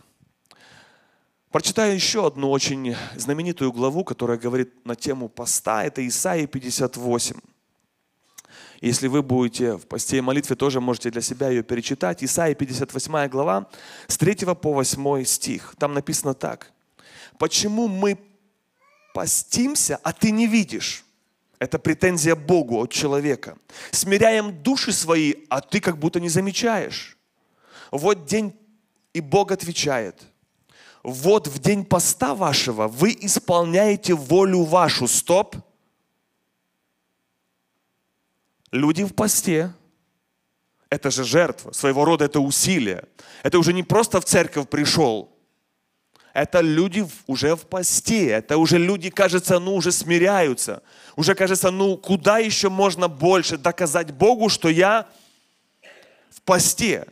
Прочитаю 1.51 1.93
еще 1.93 2.25
одну 2.25 2.49
очень 2.49 2.95
знаменитую 3.15 3.71
главу, 3.71 4.03
которая 4.03 4.39
говорит 4.39 4.83
на 4.87 4.95
тему 4.95 5.29
поста. 5.29 5.83
Это 5.83 6.05
Исаия 6.07 6.47
58. 6.47 7.52
Если 8.83 9.07
вы 9.07 9.23
будете 9.23 9.77
в 9.77 9.87
посте 9.87 10.17
и 10.17 10.21
молитве, 10.21 10.57
тоже 10.57 10.81
можете 10.81 11.09
для 11.09 11.21
себя 11.21 11.47
ее 11.47 11.63
перечитать. 11.63 12.21
Исаия 12.21 12.53
58 12.53 13.29
глава, 13.29 13.69
с 14.07 14.17
3 14.17 14.35
по 14.55 14.73
8 14.73 15.23
стих. 15.23 15.73
Там 15.79 15.93
написано 15.93 16.33
так. 16.33 16.69
«Почему 17.39 17.87
мы 17.87 18.17
постимся, 19.13 19.97
а 20.03 20.11
ты 20.11 20.31
не 20.31 20.47
видишь?» 20.47 21.05
Это 21.59 21.79
претензия 21.79 22.35
Богу 22.35 22.83
от 22.83 22.91
человека. 22.91 23.57
«Смиряем 23.91 24.61
души 24.61 24.91
свои, 24.91 25.35
а 25.47 25.61
ты 25.61 25.79
как 25.79 25.97
будто 25.97 26.19
не 26.19 26.27
замечаешь». 26.27 27.17
Вот 27.89 28.25
день, 28.25 28.53
и 29.13 29.21
Бог 29.21 29.53
отвечает– 29.53 30.21
вот 31.03 31.47
в 31.47 31.59
день 31.59 31.83
поста 31.83 32.33
вашего 32.33 32.87
вы 32.87 33.15
исполняете 33.19 34.13
волю 34.13 34.63
вашу. 34.63 35.07
Стоп. 35.07 35.57
Люди 38.73 39.03
в 39.03 39.13
посте. 39.13 39.71
Это 40.89 41.11
же 41.11 41.23
жертва, 41.23 41.73
своего 41.73 42.05
рода 42.05 42.25
это 42.25 42.39
усилие. 42.39 43.03
Это 43.43 43.59
уже 43.59 43.71
не 43.71 43.83
просто 43.83 44.19
в 44.19 44.25
церковь 44.25 44.67
пришел. 44.67 45.31
Это 46.33 46.61
люди 46.61 47.05
уже 47.27 47.55
в 47.55 47.67
посте. 47.67 48.29
Это 48.29 48.57
уже 48.57 48.79
люди, 48.79 49.11
кажется, 49.11 49.59
ну 49.59 49.75
уже 49.75 49.91
смиряются. 49.91 50.81
Уже 51.15 51.35
кажется, 51.35 51.69
ну 51.69 51.97
куда 51.97 52.39
еще 52.39 52.69
можно 52.69 53.07
больше 53.07 53.59
доказать 53.59 54.11
Богу, 54.11 54.49
что 54.49 54.69
я 54.69 55.07
в 56.31 56.41
посте. 56.41 57.05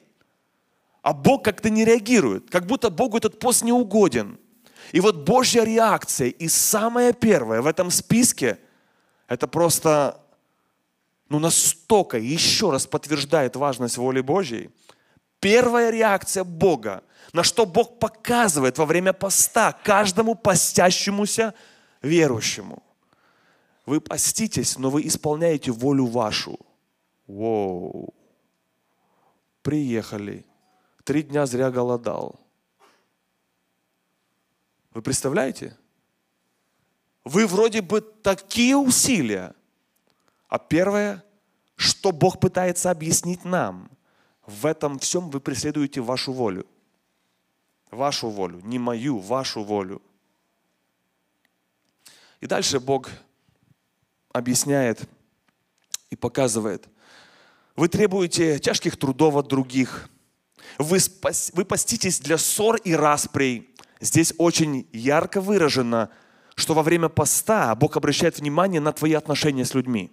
А 1.03 1.13
Бог 1.13 1.43
как-то 1.45 1.69
не 1.69 1.85
реагирует, 1.85 2.49
как 2.49 2.65
будто 2.65 2.89
Богу 2.89 3.17
этот 3.17 3.37
пост 3.37 3.63
не 3.63 3.71
угоден. 3.71 4.39
И 4.93 4.99
вот 4.99 5.17
Божья 5.27 5.63
реакция, 5.63 6.29
и 6.29 6.47
самая 6.47 7.13
первая 7.13 7.61
в 7.61 7.67
этом 7.67 7.91
списке, 7.91 8.57
это 9.27 9.45
просто 9.47 10.20
ну, 11.31 11.39
настолько 11.39 12.17
еще 12.17 12.71
раз 12.71 12.85
подтверждает 12.85 13.55
важность 13.55 13.97
воли 13.97 14.19
Божьей. 14.19 14.69
Первая 15.39 15.89
реакция 15.89 16.43
Бога, 16.43 17.03
на 17.31 17.43
что 17.43 17.65
Бог 17.65 17.99
показывает 17.99 18.77
во 18.77 18.85
время 18.85 19.13
поста 19.13 19.71
каждому 19.71 20.35
постящемуся 20.35 21.53
верующему. 22.01 22.83
Вы 23.85 24.01
поститесь, 24.01 24.77
но 24.77 24.89
вы 24.89 25.07
исполняете 25.07 25.71
волю 25.71 26.07
вашу. 26.07 26.59
Воу. 27.27 28.13
Приехали 29.61 30.45
три 31.05 31.23
дня 31.23 31.45
зря 31.45 31.71
голодал. 31.71 32.41
Вы 34.93 35.01
представляете? 35.01 35.77
Вы 37.23 37.47
вроде 37.47 37.81
бы 37.81 38.01
такие 38.01 38.75
усилия. 38.75 39.53
А 40.51 40.59
первое, 40.59 41.23
что 41.75 42.11
Бог 42.11 42.39
пытается 42.39 42.91
объяснить 42.91 43.43
нам, 43.43 43.89
в 44.45 44.67
этом 44.67 44.99
всем 44.99 45.31
вы 45.31 45.39
преследуете 45.39 46.01
вашу 46.01 46.33
волю. 46.33 46.67
Вашу 47.89 48.29
волю, 48.29 48.61
не 48.63 48.77
мою, 48.77 49.17
вашу 49.17 49.63
волю. 49.63 49.99
И 52.39 52.45
дальше 52.45 52.79
Бог 52.79 53.09
объясняет 54.31 55.09
и 56.09 56.15
показывает. 56.15 56.87
Вы 57.75 57.87
требуете 57.87 58.59
тяжких 58.59 58.97
трудов 58.97 59.37
от 59.37 59.47
других– 59.47 60.07
вы, 60.77 60.99
спас, 60.99 61.51
вы 61.53 61.65
поститесь 61.65 62.19
для 62.19 62.37
ссор 62.37 62.77
и 62.77 62.93
расприй. 62.93 63.69
Здесь 63.99 64.33
очень 64.37 64.87
ярко 64.91 65.41
выражено, 65.41 66.09
что 66.55 66.73
во 66.73 66.83
время 66.83 67.09
поста 67.09 67.73
Бог 67.75 67.97
обращает 67.97 68.39
внимание 68.39 68.81
на 68.81 68.93
твои 68.93 69.13
отношения 69.13 69.65
с 69.65 69.73
людьми. 69.73 70.11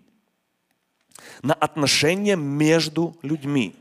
На 1.42 1.54
отношения 1.54 2.36
между 2.36 3.16
людьми. 3.22 3.74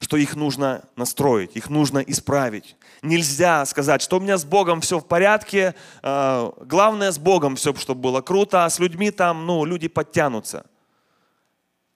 Что 0.00 0.16
их 0.16 0.36
нужно 0.36 0.84
настроить, 0.96 1.56
их 1.56 1.70
нужно 1.70 1.98
исправить. 1.98 2.76
Нельзя 3.02 3.64
сказать, 3.64 4.02
что 4.02 4.18
у 4.18 4.20
меня 4.20 4.36
с 4.36 4.44
Богом 4.44 4.80
все 4.80 4.98
в 4.98 5.06
порядке, 5.06 5.74
э, 6.02 6.50
главное 6.60 7.10
с 7.10 7.18
Богом 7.18 7.56
все, 7.56 7.74
чтобы 7.74 8.00
было 8.00 8.20
круто, 8.20 8.64
а 8.64 8.70
с 8.70 8.78
людьми 8.78 9.10
там, 9.10 9.46
ну, 9.46 9.64
люди 9.64 9.88
подтянутся. 9.88 10.66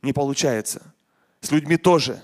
Не 0.03 0.12
получается. 0.12 0.94
С 1.40 1.51
людьми 1.51 1.77
тоже. 1.77 2.23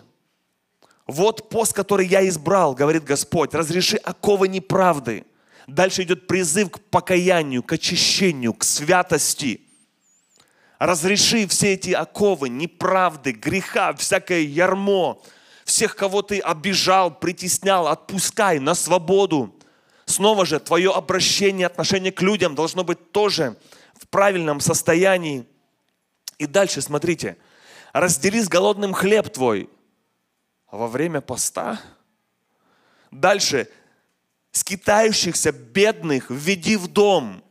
Вот 1.06 1.50
пост, 1.50 1.74
который 1.74 2.06
я 2.06 2.26
избрал, 2.28 2.74
говорит 2.74 3.04
Господь, 3.04 3.54
разреши 3.54 3.96
оковы 3.96 4.48
неправды. 4.48 5.24
Дальше 5.66 6.02
идет 6.02 6.26
призыв 6.26 6.70
к 6.70 6.80
покаянию, 6.80 7.62
к 7.62 7.72
очищению, 7.72 8.54
к 8.54 8.64
святости. 8.64 9.60
Разреши 10.84 11.46
все 11.46 11.72
эти 11.72 11.92
оковы, 11.92 12.50
неправды, 12.50 13.32
греха, 13.32 13.94
всякое 13.94 14.40
ярмо, 14.40 15.18
всех, 15.64 15.96
кого 15.96 16.20
ты 16.20 16.40
обижал, 16.40 17.10
притеснял, 17.18 17.88
отпускай 17.88 18.58
на 18.58 18.74
свободу. 18.74 19.58
Снова 20.04 20.44
же, 20.44 20.60
твое 20.60 20.92
обращение, 20.92 21.66
отношение 21.66 22.12
к 22.12 22.20
людям 22.20 22.54
должно 22.54 22.84
быть 22.84 23.12
тоже 23.12 23.56
в 23.94 24.06
правильном 24.08 24.60
состоянии. 24.60 25.46
И 26.36 26.44
дальше, 26.44 26.82
смотрите, 26.82 27.38
раздели 27.94 28.42
с 28.42 28.48
голодным 28.50 28.92
хлеб 28.92 29.30
твой, 29.30 29.70
во 30.70 30.86
время 30.86 31.22
поста. 31.22 31.80
Дальше. 33.10 33.70
Скитающихся, 34.50 35.50
бедных 35.50 36.28
введи 36.28 36.76
в 36.76 36.88
дом. 36.88 37.43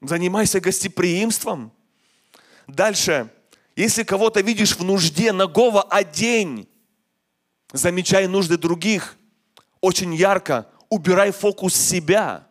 Занимайся 0.00 0.60
гостеприимством. 0.60 1.72
Дальше. 2.66 3.32
Если 3.76 4.02
кого-то 4.02 4.40
видишь 4.40 4.76
в 4.76 4.84
нужде, 4.84 5.32
нагого 5.32 5.82
одень. 5.82 6.68
Замечай 7.72 8.26
нужды 8.26 8.56
других. 8.56 9.16
Очень 9.80 10.14
ярко. 10.14 10.70
убирай 10.88 11.32
фокус 11.32 11.74
себя. 11.74 12.46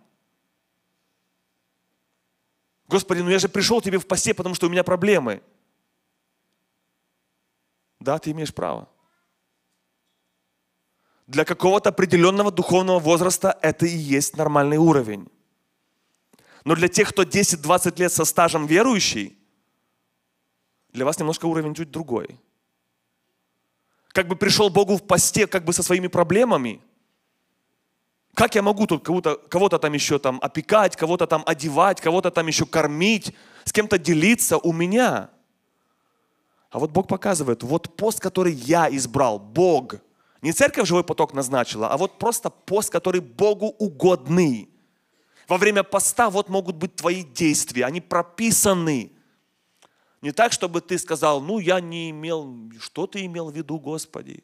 Господи, 2.87 3.21
ну 3.21 3.29
я 3.29 3.39
же 3.39 3.49
пришел 3.49 3.81
тебе 3.81 3.97
в 3.97 4.07
посте, 4.07 4.33
потому 4.33 4.55
что 4.55 4.67
у 4.67 4.69
меня 4.69 4.83
проблемы. 4.83 5.41
Да, 7.99 8.19
ты 8.19 8.31
имеешь 8.31 8.53
право. 8.53 8.87
Для 11.25 11.43
какого-то 11.43 11.89
определенного 11.89 12.51
духовного 12.51 12.99
возраста 12.99 13.57
это 13.61 13.85
и 13.85 13.97
есть 13.97 14.37
нормальный 14.37 14.77
уровень. 14.77 15.27
Но 16.63 16.75
для 16.75 16.87
тех, 16.87 17.09
кто 17.09 17.23
10-20 17.23 17.99
лет 17.99 18.11
со 18.11 18.25
стажем 18.25 18.65
верующий, 18.65 19.37
для 20.89 21.05
вас 21.05 21.19
немножко 21.19 21.45
уровень 21.45 21.75
чуть 21.75 21.91
другой. 21.91 22.39
Как 24.09 24.27
бы 24.27 24.35
пришел 24.35 24.69
Богу 24.69 24.97
в 24.97 25.05
посте, 25.05 25.47
как 25.47 25.63
бы 25.63 25.73
со 25.73 25.83
своими 25.83 26.07
проблемами. 26.07 26.81
Как 28.33 28.55
я 28.55 28.61
могу 28.61 28.85
тут 28.87 29.03
кого-то, 29.03 29.35
кого-то 29.35 29.79
там 29.79 29.93
еще 29.93 30.19
там 30.19 30.39
опекать, 30.41 30.95
кого-то 30.95 31.27
там 31.27 31.43
одевать, 31.45 32.01
кого-то 32.01 32.31
там 32.31 32.47
еще 32.47 32.65
кормить, 32.65 33.35
с 33.63 33.71
кем-то 33.71 33.97
делиться 33.97 34.57
у 34.57 34.73
меня? 34.73 35.29
А 36.69 36.79
вот 36.79 36.91
Бог 36.91 37.07
показывает, 37.07 37.63
вот 37.63 37.95
пост, 37.95 38.19
который 38.19 38.53
я 38.53 38.89
избрал, 38.95 39.39
Бог. 39.39 39.95
Не 40.41 40.51
церковь 40.51 40.87
живой 40.87 41.03
поток 41.03 41.33
назначила, 41.33 41.89
а 41.89 41.97
вот 41.97 42.19
просто 42.19 42.49
пост, 42.49 42.91
который 42.91 43.21
Богу 43.21 43.67
угодный. 43.79 44.69
Во 45.47 45.57
время 45.57 45.83
поста 45.83 46.29
вот 46.29 46.49
могут 46.49 46.75
быть 46.75 46.95
твои 46.95 47.23
действия, 47.23 47.85
они 47.85 48.01
прописаны. 48.01 49.11
Не 50.21 50.31
так, 50.31 50.51
чтобы 50.51 50.81
ты 50.81 50.97
сказал, 50.97 51.41
ну 51.41 51.59
я 51.59 51.79
не 51.79 52.09
имел, 52.09 52.71
что 52.81 53.07
ты 53.07 53.25
имел 53.25 53.49
в 53.49 53.55
виду, 53.55 53.79
Господи? 53.79 54.43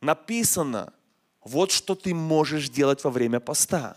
Написано, 0.00 0.92
вот 1.42 1.72
что 1.72 1.94
ты 1.94 2.14
можешь 2.14 2.68
делать 2.68 3.02
во 3.02 3.10
время 3.10 3.40
поста 3.40 3.96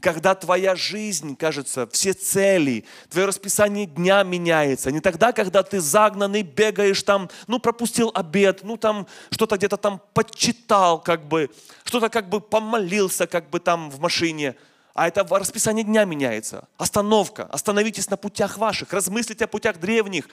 когда 0.00 0.34
твоя 0.34 0.76
жизнь, 0.76 1.36
кажется, 1.36 1.88
все 1.88 2.12
цели, 2.12 2.84
твое 3.08 3.26
расписание 3.26 3.86
дня 3.86 4.22
меняется. 4.22 4.90
Не 4.90 5.00
тогда, 5.00 5.32
когда 5.32 5.62
ты 5.62 5.80
загнанный, 5.80 6.42
бегаешь 6.42 7.02
там, 7.02 7.30
ну, 7.46 7.58
пропустил 7.58 8.10
обед, 8.14 8.60
ну, 8.62 8.76
там, 8.76 9.06
что-то 9.30 9.56
где-то 9.56 9.76
там 9.76 10.00
подчитал, 10.14 11.02
как 11.02 11.26
бы, 11.26 11.50
что-то 11.84 12.08
как 12.08 12.28
бы 12.28 12.40
помолился, 12.40 13.26
как 13.26 13.50
бы 13.50 13.60
там 13.60 13.90
в 13.90 14.00
машине. 14.00 14.56
А 14.96 15.08
это 15.08 15.24
расписание 15.24 15.84
дня 15.84 16.06
меняется. 16.06 16.68
Остановка. 16.78 17.44
Остановитесь 17.44 18.08
на 18.08 18.16
путях 18.16 18.56
ваших. 18.56 18.94
Размыслите 18.94 19.44
о 19.44 19.46
путях 19.46 19.78
древних. 19.78 20.26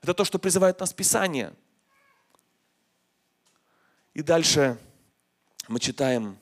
Это 0.00 0.14
то, 0.14 0.24
что 0.24 0.38
призывает 0.38 0.78
нас 0.78 0.92
Писание. 0.92 1.52
И 4.14 4.22
дальше 4.22 4.78
мы 5.66 5.80
читаем 5.80 6.38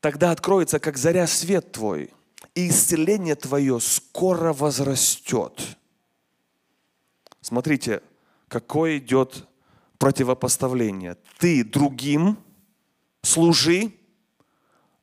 Тогда 0.00 0.30
откроется, 0.30 0.78
как 0.78 0.98
заря, 0.98 1.26
свет 1.26 1.72
твой, 1.72 2.12
и 2.54 2.68
исцеление 2.68 3.34
твое 3.34 3.80
скоро 3.80 4.52
возрастет. 4.52 5.76
Смотрите, 7.40 8.02
какое 8.46 8.98
идет 8.98 9.48
противопоставление. 9.98 11.16
Ты 11.38 11.64
другим 11.64 12.38
служи, 13.22 13.95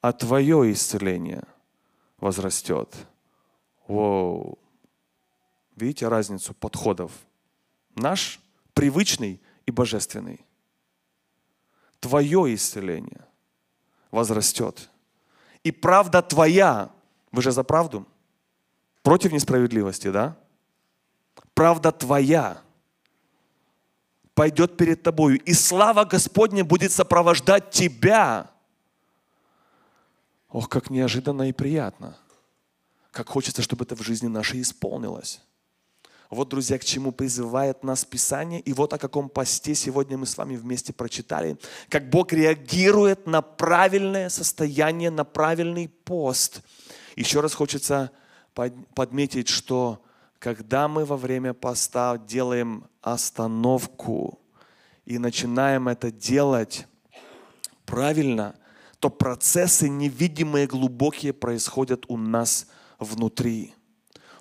а 0.04 0.12
твое 0.12 0.74
исцеление 0.74 1.44
возрастет. 2.20 2.94
Воу. 3.88 4.60
Видите 5.78 6.10
разницу 6.10 6.54
подходов? 6.54 7.14
Наш 7.96 8.42
привычный 8.74 9.42
и 9.66 9.72
божественный. 9.72 10.46
Твое 12.02 12.54
исцеление 12.54 13.26
возрастет 14.12 14.90
и 15.64 15.72
правда 15.72 16.22
твоя. 16.22 16.92
Вы 17.32 17.42
же 17.42 17.54
за 17.54 17.64
правду? 17.64 18.06
Против 19.04 19.32
несправедливости, 19.32 20.12
да? 20.12 20.36
Правда 21.54 21.94
твоя 21.94 22.62
пойдет 24.34 24.76
перед 24.76 25.02
тобою, 25.02 25.40
и 25.40 25.54
слава 25.54 26.04
Господня 26.04 26.66
будет 26.66 26.92
сопровождать 26.92 27.72
тебя. 27.72 28.53
Ох, 30.54 30.70
как 30.70 30.92
неожиданно 30.92 31.50
и 31.50 31.52
приятно. 31.52 32.16
Как 33.12 33.28
хочется, 33.28 33.64
чтобы 33.64 33.86
это 33.86 33.96
в 33.96 34.04
жизни 34.04 34.28
нашей 34.28 34.62
исполнилось. 34.62 35.42
Вот, 36.30 36.50
друзья, 36.50 36.78
к 36.78 36.84
чему 36.84 37.12
призывает 37.12 37.84
нас 37.84 38.06
Писание. 38.06 38.60
И 38.60 38.72
вот 38.72 38.94
о 38.94 39.00
каком 39.00 39.30
посте 39.30 39.74
сегодня 39.74 40.16
мы 40.16 40.28
с 40.28 40.38
вами 40.38 40.56
вместе 40.56 40.94
прочитали. 40.94 41.58
Как 41.90 42.08
Бог 42.08 42.34
реагирует 42.34 43.26
на 43.26 43.42
правильное 43.42 44.30
состояние, 44.30 45.10
на 45.10 45.24
правильный 45.24 45.90
пост. 45.90 46.62
Еще 47.16 47.42
раз 47.42 47.56
хочется 47.56 48.12
подметить, 48.54 49.48
что 49.48 50.04
когда 50.38 50.88
мы 50.88 51.04
во 51.04 51.18
время 51.18 51.56
поста 51.56 52.20
делаем 52.20 52.86
остановку 53.02 54.40
и 55.06 55.18
начинаем 55.18 55.88
это 55.88 56.12
делать 56.12 56.86
правильно, 57.86 58.56
то 59.04 59.10
процессы 59.10 59.90
невидимые, 59.90 60.66
глубокие 60.66 61.34
происходят 61.34 62.06
у 62.08 62.16
нас 62.16 62.68
внутри. 63.00 63.74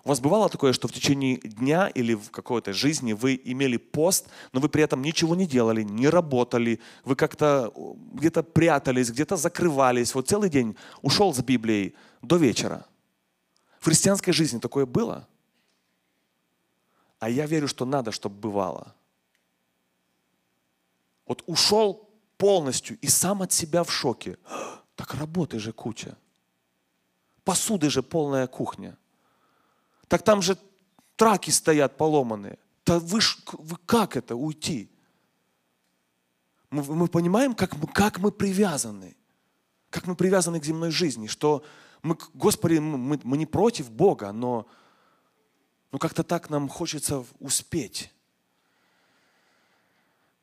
У 0.04 0.08
вас 0.08 0.20
бывало 0.20 0.48
такое, 0.48 0.72
что 0.72 0.86
в 0.86 0.92
течение 0.92 1.38
дня 1.38 1.88
или 1.88 2.14
в 2.14 2.30
какой-то 2.30 2.72
жизни 2.72 3.12
вы 3.12 3.40
имели 3.42 3.76
пост, 3.76 4.28
но 4.52 4.60
вы 4.60 4.68
при 4.68 4.84
этом 4.84 5.02
ничего 5.02 5.34
не 5.34 5.48
делали, 5.48 5.82
не 5.82 6.08
работали, 6.08 6.78
вы 7.04 7.16
как-то 7.16 7.72
где-то 8.14 8.44
прятались, 8.44 9.10
где-то 9.10 9.34
закрывались, 9.36 10.14
вот 10.14 10.28
целый 10.28 10.48
день 10.48 10.76
ушел 11.00 11.34
с 11.34 11.42
Библией 11.42 11.96
до 12.20 12.36
вечера. 12.36 12.86
В 13.80 13.86
христианской 13.86 14.32
жизни 14.32 14.60
такое 14.60 14.86
было? 14.86 15.26
А 17.18 17.28
я 17.28 17.46
верю, 17.46 17.66
что 17.66 17.84
надо, 17.84 18.12
чтобы 18.12 18.36
бывало. 18.36 18.94
Вот 21.26 21.42
ушел 21.46 22.11
полностью 22.42 22.98
и 22.98 23.06
сам 23.06 23.42
от 23.42 23.52
себя 23.52 23.84
в 23.84 23.92
шоке. 23.92 24.36
Так 24.94 25.14
работы 25.14 25.58
же 25.58 25.72
куча. 25.72 26.16
Посуды 27.44 27.88
же 27.88 28.02
полная 28.02 28.46
кухня. 28.46 28.98
Так 30.06 30.22
там 30.22 30.42
же 30.42 30.58
траки 31.16 31.50
стоят 31.50 31.96
поломанные. 31.96 32.58
Да 32.84 32.98
вы, 32.98 33.20
вы 33.52 33.76
как 33.86 34.16
это 34.16 34.36
уйти? 34.36 34.90
Мы, 36.70 36.82
мы 36.82 37.08
понимаем, 37.08 37.54
как 37.54 37.74
мы, 37.76 37.86
как 37.86 38.18
мы 38.18 38.30
привязаны. 38.30 39.16
Как 39.88 40.06
мы 40.06 40.14
привязаны 40.14 40.60
к 40.60 40.64
земной 40.64 40.90
жизни. 40.90 41.28
Что 41.28 41.64
мы, 42.02 42.18
Господи, 42.34 42.78
мы, 42.78 43.18
мы 43.24 43.36
не 43.38 43.46
против 43.46 43.90
Бога, 43.90 44.30
но, 44.30 44.66
но 45.90 45.98
как-то 45.98 46.22
так 46.22 46.50
нам 46.50 46.68
хочется 46.68 47.24
успеть. 47.40 48.11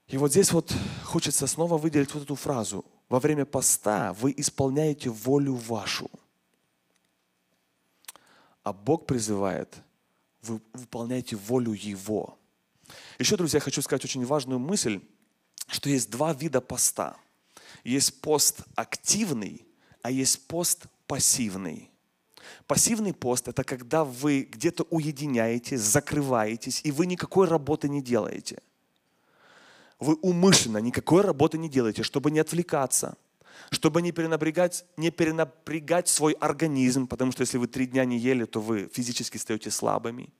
И 0.09 0.17
вот 0.17 0.31
здесь 0.31 0.51
вот 0.51 0.73
хочется 1.03 1.47
снова 1.47 1.77
выделить 1.77 2.13
вот 2.13 2.23
эту 2.23 2.35
фразу. 2.35 2.83
Во 3.07 3.19
время 3.19 3.45
поста 3.45 4.13
вы 4.13 4.33
исполняете 4.37 5.09
волю 5.09 5.55
вашу– 5.55 6.09
а 8.69 8.73
Бог 8.73 9.07
призывает, 9.07 9.73
вы 10.43 10.61
выполняйте 10.73 11.35
волю 11.35 11.73
Его. 11.73 12.37
Еще, 13.17 13.35
друзья, 13.35 13.59
хочу 13.59 13.81
сказать 13.81 14.05
очень 14.05 14.25
важную 14.25 14.59
мысль, 14.59 15.01
что 15.67 15.89
есть 15.89 16.11
два 16.11 16.33
вида 16.33 16.61
поста. 16.61 17.17
Есть 17.83 18.21
пост 18.21 18.61
активный, 18.75 19.65
а 20.03 20.11
есть 20.11 20.47
пост 20.47 20.85
пассивный. 21.07 21.89
Пассивный 22.67 23.13
пост– 23.13 23.47
это 23.47 23.63
когда 23.63 24.03
вы 24.03 24.41
где-то 24.41 24.83
уединяетесь, 24.91 25.81
закрываетесь, 25.81 26.81
и 26.83 26.91
вы 26.91 27.07
никакой 27.07 27.47
работы 27.47 27.89
не 27.89 28.01
делаете. 28.03 28.61
Вы 29.99 30.15
умышленно 30.15 30.77
никакой 30.77 31.21
работы 31.21 31.57
не 31.57 31.69
делаете, 31.69 32.03
чтобы 32.03 32.31
не 32.31 32.39
отвлекаться– 32.39 33.17
чтобы 33.71 34.01
не 34.01 34.11
перенапрягать, 34.11 34.85
не 34.97 35.11
перенапрягать 35.11 36.07
свой 36.07 36.33
организм, 36.33 37.07
потому 37.07 37.31
что 37.31 37.41
если 37.41 37.57
вы 37.57 37.67
три 37.67 37.85
дня 37.85 38.05
не 38.05 38.17
ели, 38.17 38.45
то 38.45 38.61
вы 38.61 38.89
физически 38.91 39.37
стаете 39.37 39.69
слабыми. 39.69 40.33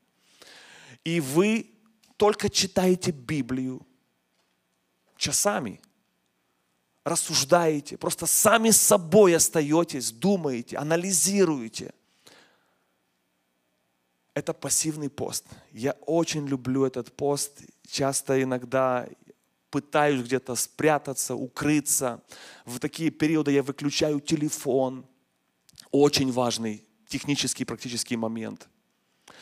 И 1.04 1.20
вы 1.20 1.70
только 2.18 2.50
читаете 2.50 3.12
Библию 3.12 3.86
часами, 5.16 5.80
рассуждаете, 7.04 7.98
просто 7.98 8.26
сами 8.26 8.72
с 8.72 8.82
собой 8.82 9.36
остаетесь, 9.36 10.12
думаете, 10.12 10.78
анализируете. 10.78 11.94
Это 14.34 14.54
пассивный 14.54 15.10
пост. 15.10 15.46
Я 15.72 15.92
очень 16.06 16.48
люблю 16.48 16.86
этот 16.86 17.12
пост. 17.12 17.62
Часто 17.90 18.42
иногда 18.42 19.08
пытаюсь 19.70 20.22
где-то 20.22 20.56
спрятаться, 20.56 21.36
укрыться. 21.36 22.22
В 22.66 22.80
такие 22.80 23.10
периоды 23.10 23.52
я 23.52 23.64
выключаю 23.64 24.20
телефон. 24.20 25.06
Очень 25.92 26.32
важный 26.32 26.86
технический 27.08 27.66
практический 27.66 28.16
момент. 28.16 28.68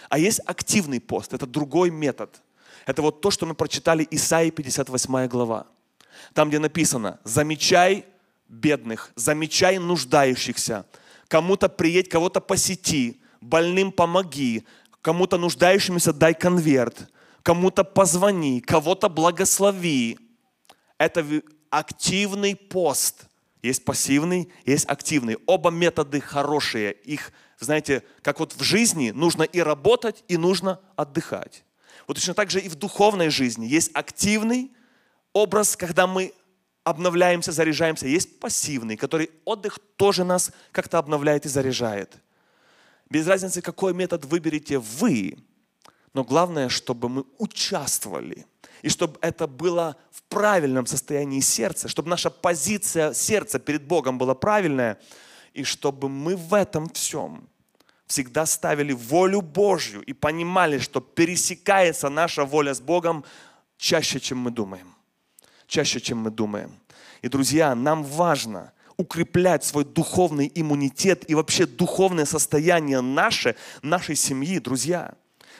А 0.10 0.20
есть 0.20 0.40
активный 0.46 1.00
пост, 1.00 1.34
это 1.34 1.46
другой 1.46 1.90
метод. 1.90 2.42
Это 2.86 3.02
вот 3.02 3.22
то, 3.22 3.32
что 3.32 3.46
мы 3.46 3.54
прочитали 3.54 4.08
Исаии 4.12 4.50
58 4.50 5.28
глава. 5.28 5.68
Там, 6.34 6.50
где 6.50 6.60
написано, 6.60 7.20
замечай 7.24 8.06
бедных, 8.48 9.12
замечай 9.16 9.78
нуждающихся, 9.78 10.86
кому-то 11.28 11.68
приедь, 11.68 12.10
кого-то 12.10 12.40
посети, 12.40 13.20
больным 13.42 13.92
помоги, 13.92 14.66
кому-то 15.02 15.38
нуждающимся 15.38 16.14
дай 16.14 16.34
конверт, 16.34 17.10
кому-то 17.48 17.86
позвони, 17.86 18.60
кого-то 18.60 19.08
благослови. 19.08 20.20
Это 20.98 21.26
активный 21.70 22.58
пост. 22.58 23.28
Есть 23.64 23.86
пассивный, 23.86 24.52
есть 24.66 24.86
активный. 24.90 25.38
Оба 25.46 25.70
методы 25.70 26.20
хорошие. 26.20 26.92
Их, 26.92 27.32
знаете, 27.58 28.04
как 28.22 28.42
вот 28.42 28.52
в 28.54 28.64
жизни 28.64 29.12
нужно 29.12 29.44
и 29.44 29.62
работать, 29.62 30.26
и 30.28 30.36
нужно 30.36 30.82
отдыхать. 30.98 31.64
Вот 32.06 32.16
точно 32.18 32.34
так 32.34 32.52
же 32.52 32.60
и 32.60 32.68
в 32.68 32.76
духовной 32.76 33.30
жизни 33.30 33.66
есть 33.66 33.92
активный 33.94 34.74
образ, 35.32 35.78
когда 35.78 36.06
мы 36.06 36.34
обновляемся, 36.84 37.54
заряжаемся. 37.54 38.08
Есть 38.08 38.42
пассивный, 38.42 38.98
который 38.98 39.32
отдых 39.46 39.80
тоже 39.96 40.26
нас 40.26 40.52
как-то 40.74 40.98
обновляет 40.98 41.46
и 41.46 41.50
заряжает. 41.50 42.18
Без 43.10 43.26
разницы, 43.26 43.62
какой 43.62 43.94
метод 43.94 44.26
выберете 44.26 44.80
вы, 44.80 45.38
но 46.18 46.24
главное, 46.24 46.68
чтобы 46.68 47.10
мы 47.10 47.26
участвовали. 47.38 48.48
И 48.82 48.90
чтобы 48.90 49.20
это 49.22 49.46
было 49.46 49.96
в 50.10 50.24
правильном 50.24 50.88
состоянии 50.88 51.42
сердца, 51.42 51.88
чтобы 51.88 52.10
наша 52.10 52.32
позиция 52.32 53.14
сердца 53.14 53.60
перед 53.60 53.84
Богом 53.84 54.18
была 54.18 54.34
правильная, 54.34 54.98
и 55.54 55.64
чтобы 55.64 56.10
мы 56.10 56.36
в 56.36 56.56
этом 56.56 56.90
всем 56.90 57.48
всегда 58.08 58.48
ставили 58.48 58.94
волю 58.94 59.42
Божью 59.42 60.02
и 60.02 60.14
понимали, 60.14 60.80
что 60.80 61.02
пересекается 61.02 62.10
наша 62.10 62.46
воля 62.46 62.74
с 62.74 62.82
Богом 62.82 63.24
чаще, 63.78 64.20
чем 64.20 64.40
мы 64.40 64.50
думаем. 64.50 64.96
Чаще, 65.68 66.00
чем 66.00 66.18
мы 66.18 66.32
думаем. 66.32 66.72
И, 67.22 67.28
друзья, 67.28 67.76
нам 67.76 68.04
важно 68.04 68.72
укреплять 68.98 69.64
свой 69.64 69.86
духовный 69.86 70.52
иммунитет 70.56 71.30
и 71.30 71.36
вообще 71.36 71.68
духовное 71.68 72.26
состояние 72.26 73.02
наше, 73.02 73.56
нашей 73.84 74.16
семьи, 74.16 74.58
друзья. 74.58 75.14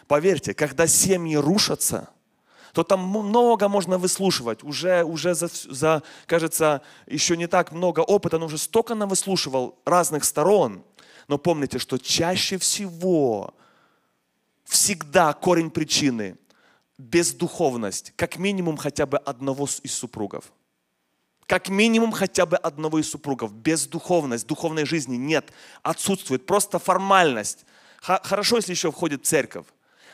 Поверьте, 0.08 0.54
когда 0.54 0.88
семьи 0.88 1.36
рушатся, 1.36 2.10
то 2.74 2.84
там 2.84 3.08
много 3.08 3.68
можно 3.68 3.98
выслушивать. 3.98 4.64
Уже, 4.64 5.04
уже 5.04 5.34
за, 5.36 5.50
за, 5.52 6.04
кажется, 6.26 6.82
еще 7.08 7.36
не 7.36 7.48
так 7.48 7.72
много 7.72 8.02
опыта, 8.02 8.38
но 8.38 8.46
уже 8.46 8.58
столько 8.58 8.96
навыслушивал 8.96 9.80
разных 9.86 10.24
сторон– 10.24 10.84
но 11.28 11.38
помните, 11.38 11.78
что 11.78 11.98
чаще 11.98 12.58
всего, 12.58 13.54
всегда 14.64 15.34
корень 15.34 15.70
причины– 15.70 16.38
бездуховность, 16.98 18.14
как 18.16 18.38
минимум 18.38 18.78
хотя 18.78 19.06
бы 19.06 19.18
одного 19.18 19.68
из 19.84 19.94
супругов. 19.94 20.52
Как 21.46 21.70
минимум 21.70 22.12
хотя 22.12 22.46
бы 22.46 22.58
одного 22.58 23.00
из 23.00 23.10
супругов. 23.10 23.54
Бездуховность, 23.54 24.48
духовной 24.48 24.86
жизни 24.86 25.16
нет, 25.16 25.54
отсутствует, 25.84 26.46
просто 26.46 26.80
формальность. 26.80 27.66
Хорошо, 28.02 28.58
если 28.58 28.72
еще 28.72 28.92
входит 28.92 29.26
церковь, 29.26 29.66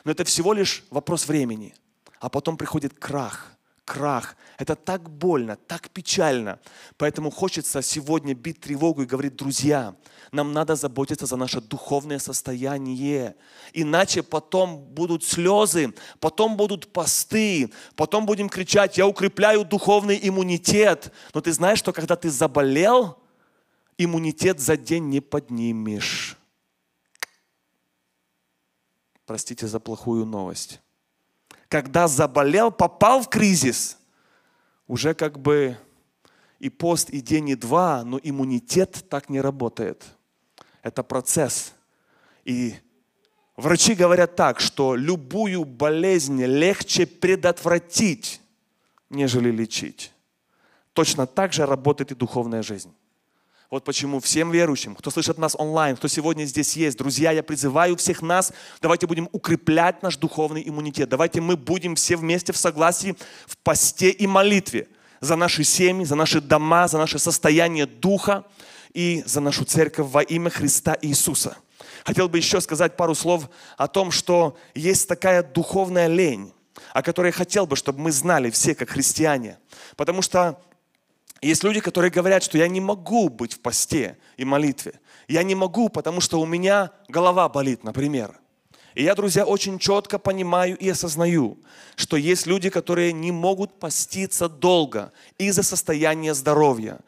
но 0.04 0.12
это 0.12 0.24
всего 0.24 0.54
лишь 0.54 0.84
вопрос 0.90 1.28
времени. 1.28 1.74
А 2.20 2.30
потом 2.30 2.58
приходит 2.58 2.94
крах 2.94 3.54
крах. 3.86 4.36
Это 4.58 4.76
так 4.76 5.10
больно, 5.10 5.56
так 5.56 5.90
печально. 5.90 6.60
Поэтому 6.98 7.32
хочется 7.32 7.82
сегодня 7.82 8.34
бить 8.34 8.62
тревогу 8.62 9.02
и 9.02 9.06
говорить, 9.06 9.36
друзья, 9.36 9.96
нам 10.32 10.54
надо 10.54 10.76
заботиться 10.76 11.26
за 11.26 11.36
наше 11.36 11.60
духовное 11.60 12.20
состояние. 12.20 13.36
Иначе 13.74 14.24
потом 14.24 14.78
будут 14.78 15.24
слезы, 15.24 15.94
потом 16.20 16.56
будут 16.56 16.92
посты, 16.94 17.72
потом 17.96 18.26
будем 18.26 18.50
кричать, 18.50 18.98
я 18.98 19.08
укрепляю 19.08 19.66
духовный 19.66 20.20
иммунитет. 20.22 21.12
Но 21.34 21.42
ты 21.42 21.52
знаешь, 21.52 21.80
что 21.80 21.94
когда 21.94 22.16
ты 22.16 22.30
заболел, 22.30 23.18
иммунитет 23.98 24.60
за 24.60 24.78
день 24.78 25.10
не 25.10 25.20
поднимешь. 25.20 26.38
Простите 29.34 29.66
за 29.66 29.80
плохую 29.80 30.28
новость 30.28 30.80
когда 31.74 32.08
заболел, 32.08 32.72
попал 32.72 33.24
в 33.24 33.30
кризис, 33.30 33.98
уже 34.88 35.16
как 35.16 35.40
бы 35.40 35.76
и 36.60 36.70
пост, 36.70 37.10
и 37.10 37.20
день, 37.20 37.50
и 37.50 37.56
два, 37.56 38.04
но 38.04 38.20
иммунитет 38.22 39.06
так 39.10 39.28
не 39.28 39.42
работает. 39.42 40.06
Это 40.84 41.02
процесс. 41.02 41.74
И 42.46 42.76
врачи 43.58 43.96
говорят 43.96 44.36
так, 44.36 44.60
что 44.60 44.96
любую 44.96 45.66
болезнь 45.66 46.46
легче 46.46 47.08
предотвратить, 47.08 48.40
нежели 49.10 49.50
лечить. 49.50 50.12
Точно 50.94 51.26
так 51.26 51.54
же 51.54 51.66
работает 51.66 52.12
и 52.12 52.16
духовная 52.16 52.62
жизнь. 52.62 52.94
Вот 53.74 53.86
почему 53.86 54.20
всем 54.20 54.52
верующим, 54.52 54.94
кто 54.94 55.10
слышит 55.10 55.40
нас 55.40 55.56
онлайн, 55.58 55.96
кто 55.96 56.08
сегодня 56.08 56.46
здесь 56.46 56.78
есть, 56.78 56.96
друзья, 56.96 57.32
я 57.32 57.42
призываю 57.42 57.98
всех 57.98 58.22
нас, 58.22 58.54
давайте 58.84 59.08
будем 59.08 59.28
укреплять 59.32 60.04
наш 60.04 60.16
духовный 60.18 60.62
иммунитет. 60.64 61.10
Давайте 61.10 61.42
мы 61.42 61.58
будем 61.58 61.96
все 61.96 62.16
вместе 62.16 62.54
в 62.54 62.58
согласии 62.58 63.16
в 63.48 63.58
посте 63.58 64.12
и 64.12 64.28
молитве 64.28 64.90
за 65.22 65.36
наши 65.36 65.64
семьи, 65.64 66.06
за 66.06 66.14
наши 66.14 66.40
дома, 66.40 66.88
за 66.88 67.00
наше 67.00 67.18
состояние 67.18 67.88
духа 67.88 68.46
и 68.94 69.24
за 69.26 69.42
нашу 69.42 69.66
церковь 69.66 70.06
во 70.08 70.22
имя 70.22 70.52
Христа 70.52 70.96
Иисуса. 71.02 71.58
Хотел 72.06 72.30
бы 72.30 72.38
еще 72.38 72.62
сказать 72.62 72.96
пару 72.96 73.16
слов 73.16 73.50
о 73.78 73.88
том, 73.88 74.12
что 74.12 74.56
есть 74.76 75.10
такая 75.10 75.42
духовная 75.42 76.06
лень, 76.06 76.54
о 76.94 77.02
которой 77.02 77.32
хотел 77.32 77.66
бы, 77.66 77.76
чтобы 77.76 78.02
мы 78.02 78.12
знали 78.12 78.52
все 78.52 78.76
как 78.76 78.92
христиане. 78.92 79.58
Потому 79.96 80.22
что 80.22 80.62
есть 81.48 81.64
люди, 81.64 81.80
которые 81.80 82.12
говорят, 82.12 82.44
что 82.44 82.58
я 82.58 82.68
не 82.68 82.82
могу 82.82 83.30
быть 83.30 83.54
в 83.54 83.60
посте 83.60 84.18
и 84.38 84.46
молитве. 84.46 85.00
Я 85.28 85.44
не 85.44 85.56
могу, 85.56 85.90
потому 85.90 86.22
что 86.22 86.40
у 86.40 86.46
меня 86.46 86.92
голова 87.08 87.50
болит, 87.50 87.84
например. 87.84 88.40
И 88.96 89.04
я, 89.04 89.16
друзья, 89.16 89.46
очень 89.46 89.80
четко 89.80 90.20
понимаю 90.20 90.78
и 90.78 90.88
осознаю, 90.90 91.58
что 91.96 92.16
есть 92.16 92.46
люди, 92.46 92.70
которые 92.70 93.12
не 93.12 93.32
могут 93.32 93.80
поститься 93.80 94.48
долго 94.48 95.12
из-за 95.38 95.64
состояния 95.64 96.34
здоровья. 96.34 97.00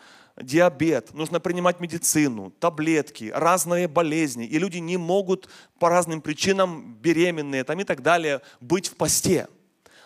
Диабет, 0.42 1.14
нужно 1.14 1.40
принимать 1.40 1.80
медицину, 1.80 2.52
таблетки, 2.60 3.32
разные 3.34 3.88
болезни. 3.88 4.46
И 4.46 4.60
люди 4.60 4.80
не 4.80 4.98
могут 4.98 5.48
по 5.80 5.90
разным 5.90 6.22
причинам, 6.22 6.96
беременные 6.96 7.64
там 7.64 7.80
и 7.80 7.84
так 7.84 8.02
далее, 8.02 8.42
быть 8.60 8.88
в 8.88 8.96
посте. 8.96 9.48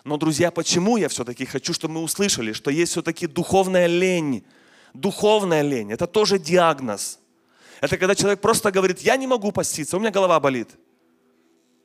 Но, 0.04 0.16
друзья, 0.16 0.50
почему 0.50 0.96
я 0.96 1.08
все-таки 1.08 1.44
хочу, 1.44 1.72
чтобы 1.74 1.94
мы 1.94 2.02
услышали, 2.02 2.52
что 2.52 2.70
есть 2.70 2.92
все-таки 2.92 3.26
духовная 3.26 3.86
лень. 3.86 4.44
Духовная 4.94 5.62
лень– 5.62 5.92
это 5.92 6.06
тоже 6.06 6.38
диагноз. 6.38 7.18
Это 7.80 7.96
когда 7.96 8.14
человек 8.14 8.40
просто 8.40 8.70
говорит, 8.72 9.00
я 9.00 9.16
не 9.16 9.26
могу 9.26 9.52
поститься, 9.52 9.96
у 9.96 10.00
меня 10.00 10.10
голова 10.10 10.40
болит. 10.40 10.68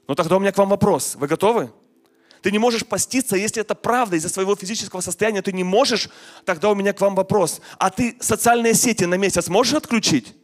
Ну 0.08 0.16
тогда 0.16 0.38
у 0.38 0.40
меня 0.40 0.52
к 0.52 0.58
вам 0.58 0.70
вопрос. 0.70 1.16
Вы 1.16 1.28
готовы? 1.28 1.72
Ты 2.42 2.52
не 2.52 2.60
можешь 2.60 2.86
поститься, 2.86 3.36
если 3.36 3.62
это 3.62 3.74
правда, 3.74 4.16
из-за 4.18 4.30
своего 4.30 4.56
физического 4.56 5.02
состояния 5.02 5.42
ты 5.42 5.52
не 5.52 5.64
можешь, 5.64 6.10
тогда 6.46 6.70
у 6.70 6.76
меня 6.76 6.94
к 6.94 7.02
вам 7.02 7.16
вопрос. 7.16 7.60
А 7.80 7.90
ты 7.90 8.18
социальные 8.20 8.76
сети 8.76 9.06
на 9.06 9.16
месяц 9.16 9.48
можешь 9.48 9.74
отключить? 9.74 10.36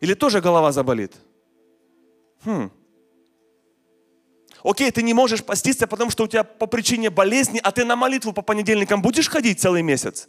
Или 0.00 0.14
тоже 0.14 0.40
голова 0.40 0.72
заболит? 0.72 1.14
Хм. 2.44 2.70
Окей, 4.62 4.90
ты 4.92 5.02
не 5.02 5.12
можешь 5.12 5.42
поститься, 5.42 5.86
потому 5.86 6.10
что 6.10 6.24
у 6.24 6.28
тебя 6.28 6.44
по 6.44 6.66
причине 6.66 7.10
болезни, 7.10 7.60
а 7.62 7.72
ты 7.72 7.84
на 7.84 7.96
молитву 7.96 8.32
по 8.32 8.42
понедельникам 8.42 9.02
будешь 9.02 9.28
ходить 9.28 9.60
целый 9.60 9.82
месяц? 9.82 10.28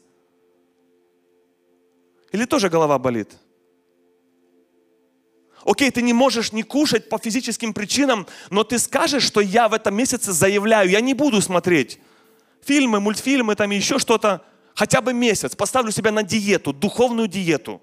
Или 2.32 2.46
тоже 2.46 2.70
голова 2.70 2.98
болит? 2.98 3.30
Окей, 5.64 5.92
ты 5.92 6.02
не 6.02 6.14
можешь 6.14 6.52
не 6.52 6.64
кушать 6.64 7.10
по 7.10 7.20
физическим 7.20 7.74
причинам, 7.74 8.28
но 8.50 8.64
ты 8.64 8.80
скажешь, 8.80 9.24
что 9.24 9.40
я 9.40 9.70
в 9.70 9.74
этом 9.74 9.96
месяце 9.96 10.34
заявляю, 10.34 10.90
я 10.90 11.00
не 11.00 11.14
буду 11.14 11.42
смотреть 11.42 12.00
фильмы, 12.62 13.00
мультфильмы, 13.00 13.56
там 13.56 13.70
еще 13.72 14.00
что-то, 14.00 14.42
хотя 14.74 15.02
бы 15.02 15.14
месяц, 15.14 15.56
поставлю 15.56 15.92
себя 15.92 16.12
на 16.12 16.24
диету, 16.24 16.74
духовную 16.74 17.28
диету. 17.28 17.82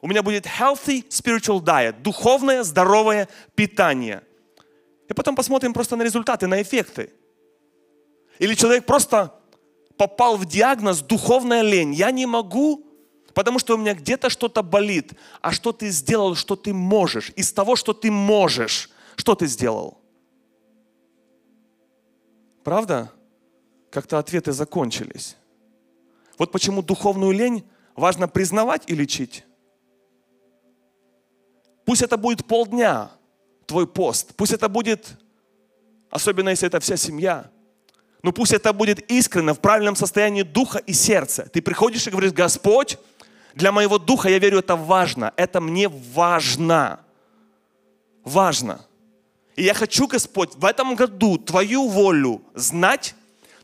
У 0.00 0.08
меня 0.08 0.22
будет 0.22 0.46
healthy 0.46 1.06
spiritual 1.08 1.60
diet, 1.60 2.00
духовное 2.00 2.62
здоровое 2.62 3.28
питание– 3.54 4.22
и 5.08 5.12
потом 5.14 5.36
посмотрим 5.36 5.72
просто 5.72 5.96
на 5.96 6.02
результаты, 6.02 6.46
на 6.46 6.60
эффекты. 6.60 7.12
Или 8.38 8.54
человек 8.54 8.86
просто 8.86 9.34
попал 9.96 10.36
в 10.36 10.44
диагноз 10.44 11.00
духовная 11.00 11.62
лень. 11.62 11.94
Я 11.94 12.10
не 12.10 12.26
могу, 12.26 12.86
потому 13.34 13.58
что 13.58 13.74
у 13.74 13.78
меня 13.78 13.94
где-то 13.94 14.30
что-то 14.30 14.62
болит. 14.62 15.12
А 15.40 15.52
что 15.52 15.72
ты 15.72 15.90
сделал, 15.90 16.34
что 16.34 16.56
ты 16.56 16.72
можешь? 16.74 17.32
Из 17.36 17.52
того, 17.52 17.76
что 17.76 17.92
ты 17.92 18.10
можешь, 18.10 18.90
что 19.16 19.34
ты 19.34 19.46
сделал? 19.46 20.00
Правда? 22.64 23.12
Как-то 23.90 24.18
ответы 24.18 24.52
закончились. 24.52 25.36
Вот 26.38 26.52
почему 26.52 26.82
духовную 26.82 27.32
лень 27.32 27.64
важно 27.94 28.28
признавать 28.28 28.82
и 28.86 28.94
лечить. 28.94 29.44
Пусть 31.86 32.02
это 32.02 32.16
будет 32.16 32.44
полдня, 32.46 33.12
твой 33.66 33.86
пост. 33.86 34.34
Пусть 34.36 34.52
это 34.52 34.68
будет, 34.68 35.18
особенно 36.10 36.50
если 36.50 36.66
это 36.68 36.80
вся 36.80 36.96
семья. 36.96 37.50
Но 38.22 38.32
пусть 38.32 38.52
это 38.52 38.72
будет 38.72 39.10
искренне, 39.10 39.52
в 39.52 39.60
правильном 39.60 39.96
состоянии 39.96 40.42
духа 40.42 40.78
и 40.78 40.92
сердца. 40.92 41.48
Ты 41.52 41.62
приходишь 41.62 42.06
и 42.06 42.10
говоришь, 42.10 42.32
Господь, 42.32 42.98
для 43.54 43.72
моего 43.72 43.98
духа, 43.98 44.28
я 44.28 44.38
верю, 44.38 44.58
это 44.58 44.76
важно. 44.76 45.32
Это 45.36 45.60
мне 45.60 45.88
важно. 45.88 47.00
Важно. 48.24 48.84
И 49.54 49.62
я 49.62 49.74
хочу, 49.74 50.06
Господь, 50.06 50.54
в 50.54 50.64
этом 50.64 50.94
году 50.94 51.38
Твою 51.38 51.88
волю 51.88 52.42
знать, 52.54 53.14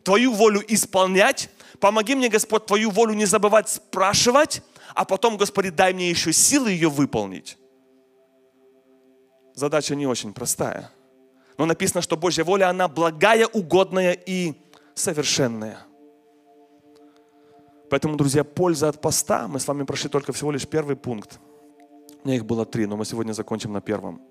Твою 0.02 0.32
волю 0.32 0.62
исполнять. 0.66 1.50
Помоги 1.80 2.14
мне, 2.14 2.28
Господь, 2.28 2.66
Твою 2.66 2.90
волю 2.90 3.14
не 3.14 3.26
забывать 3.26 3.68
спрашивать, 3.68 4.62
а 4.94 5.04
потом, 5.04 5.36
Господи, 5.36 5.70
дай 5.70 5.92
мне 5.92 6.08
еще 6.08 6.32
силы 6.32 6.70
ее 6.70 6.88
выполнить. 6.88 7.58
Задача 9.54 9.94
не 9.94 10.06
очень 10.06 10.32
простая. 10.32 10.90
Но 11.58 11.66
написано, 11.66 12.02
что 12.02 12.16
Божья 12.16 12.44
воля, 12.44 12.68
она 12.70 12.88
благая, 12.88 13.46
угодная 13.46 14.12
и 14.12 14.54
совершенная. 14.94 15.78
Поэтому, 17.90 18.16
друзья, 18.16 18.42
польза 18.42 18.88
от 18.88 19.00
поста, 19.00 19.46
мы 19.48 19.60
с 19.60 19.68
вами 19.68 19.84
прошли 19.84 20.08
только 20.08 20.32
всего 20.32 20.50
лишь 20.50 20.66
первый 20.66 20.96
пункт. 20.96 21.38
У 22.24 22.26
меня 22.26 22.36
их 22.36 22.46
было 22.46 22.64
три, 22.64 22.86
но 22.86 22.96
мы 22.96 23.04
сегодня 23.04 23.32
закончим 23.32 23.72
на 23.72 23.82
первом. 23.82 24.22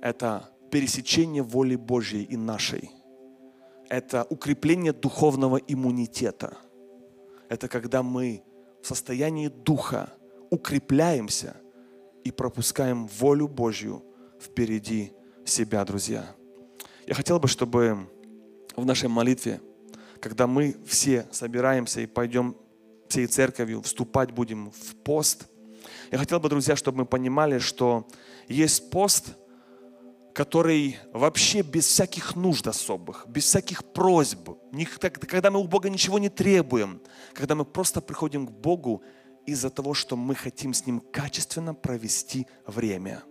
Это 0.00 0.48
пересечение 0.70 1.42
воли 1.42 1.74
Божьей 1.74 2.22
и 2.22 2.36
нашей. 2.36 2.90
Это 3.88 4.26
укрепление 4.30 4.92
духовного 4.92 5.56
иммунитета. 5.56 6.56
Это 7.48 7.68
когда 7.68 8.02
мы 8.02 8.42
в 8.80 8.86
состоянии 8.86 9.48
духа 9.48 10.12
укрепляемся 10.50 11.56
и 12.24 12.30
пропускаем 12.30 13.06
волю 13.06 13.48
Божью 13.48 14.04
впереди 14.42 15.12
себя, 15.44 15.84
друзья. 15.84 16.34
Я 17.06 17.14
хотел 17.14 17.38
бы, 17.38 17.48
чтобы 17.48 18.08
в 18.76 18.84
нашей 18.84 19.08
молитве, 19.08 19.60
когда 20.20 20.46
мы 20.46 20.76
все 20.86 21.26
собираемся 21.30 22.00
и 22.00 22.06
пойдем 22.06 22.56
всей 23.08 23.26
церковью, 23.26 23.82
вступать 23.82 24.30
будем 24.30 24.70
в 24.70 24.96
пост, 25.02 25.46
я 26.10 26.18
хотел 26.18 26.40
бы, 26.40 26.48
друзья, 26.48 26.76
чтобы 26.76 26.98
мы 26.98 27.06
понимали, 27.06 27.58
что 27.58 28.06
есть 28.48 28.90
пост, 28.90 29.34
который 30.34 30.96
вообще 31.12 31.62
без 31.62 31.86
всяких 31.86 32.36
нужд 32.36 32.66
особых, 32.66 33.26
без 33.28 33.44
всяких 33.44 33.84
просьб, 33.84 34.50
когда 35.28 35.50
мы 35.50 35.60
у 35.60 35.66
Бога 35.66 35.90
ничего 35.90 36.18
не 36.18 36.28
требуем, 36.28 37.00
когда 37.34 37.54
мы 37.54 37.64
просто 37.64 38.00
приходим 38.00 38.46
к 38.46 38.50
Богу 38.50 39.02
из-за 39.46 39.70
того, 39.70 39.94
что 39.94 40.16
мы 40.16 40.34
хотим 40.34 40.72
с 40.72 40.86
Ним 40.86 41.00
качественно 41.00 41.74
провести 41.74 42.46
время. 42.66 43.22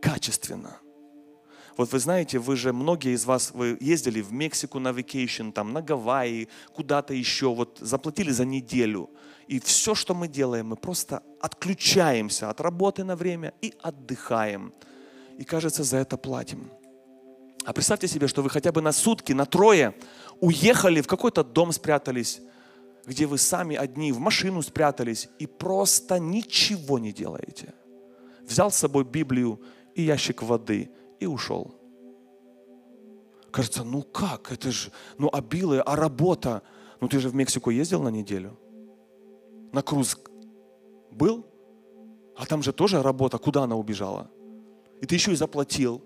Качественно. 0.00 0.78
Вот 1.76 1.92
вы 1.92 1.98
знаете, 1.98 2.38
вы 2.38 2.56
же, 2.56 2.72
многие 2.72 3.12
из 3.14 3.26
вас, 3.26 3.50
вы 3.52 3.76
ездили 3.80 4.22
в 4.22 4.32
Мексику 4.32 4.78
на 4.78 4.88
vacation, 4.88 5.52
там, 5.52 5.72
на 5.72 5.82
Гавайи, 5.82 6.48
куда-то 6.72 7.12
еще, 7.12 7.54
вот 7.54 7.78
заплатили 7.80 8.30
за 8.30 8.46
неделю. 8.46 9.10
И 9.46 9.60
все, 9.60 9.94
что 9.94 10.14
мы 10.14 10.26
делаем, 10.26 10.68
мы 10.68 10.76
просто 10.76 11.22
отключаемся 11.40 12.48
от 12.48 12.60
работы 12.60 13.04
на 13.04 13.14
время 13.14 13.52
и 13.60 13.74
отдыхаем 13.82 14.72
и, 15.38 15.44
кажется, 15.44 15.84
за 15.84 15.98
это 15.98 16.16
платим. 16.16 16.70
А 17.64 17.72
представьте 17.72 18.08
себе, 18.08 18.26
что 18.28 18.42
вы 18.42 18.48
хотя 18.48 18.72
бы 18.72 18.80
на 18.80 18.92
сутки, 18.92 19.32
на 19.32 19.44
трое 19.44 19.94
уехали 20.40 21.00
в 21.00 21.06
какой-то 21.06 21.44
дом 21.44 21.72
спрятались, 21.72 22.40
где 23.04 23.26
вы 23.26 23.38
сами 23.38 23.76
одни 23.76 24.12
в 24.12 24.18
машину 24.18 24.62
спрятались 24.62 25.28
и 25.38 25.46
просто 25.46 26.18
ничего 26.18 26.98
не 26.98 27.12
делаете. 27.12 27.74
Взял 28.42 28.70
с 28.70 28.76
собой 28.76 29.04
Библию 29.04 29.60
и 29.96 30.02
ящик 30.02 30.42
воды 30.42 30.90
и 31.18 31.26
ушел. 31.26 31.74
Кажется, 33.50 33.82
ну 33.82 34.02
как, 34.02 34.52
это 34.52 34.70
же, 34.70 34.92
ну 35.18 35.30
обилие, 35.32 35.80
а 35.80 35.96
работа. 35.96 36.62
Ну 37.00 37.08
ты 37.08 37.18
же 37.18 37.30
в 37.30 37.34
Мексику 37.34 37.70
ездил 37.70 38.02
на 38.02 38.10
неделю? 38.10 38.58
На 39.72 39.82
круз 39.82 40.18
был? 41.10 41.46
А 42.36 42.44
там 42.44 42.62
же 42.62 42.72
тоже 42.72 43.02
работа, 43.02 43.38
куда 43.38 43.62
она 43.62 43.76
убежала? 43.76 44.30
И 45.00 45.06
ты 45.06 45.14
еще 45.14 45.32
и 45.32 45.36
заплатил 45.36 46.02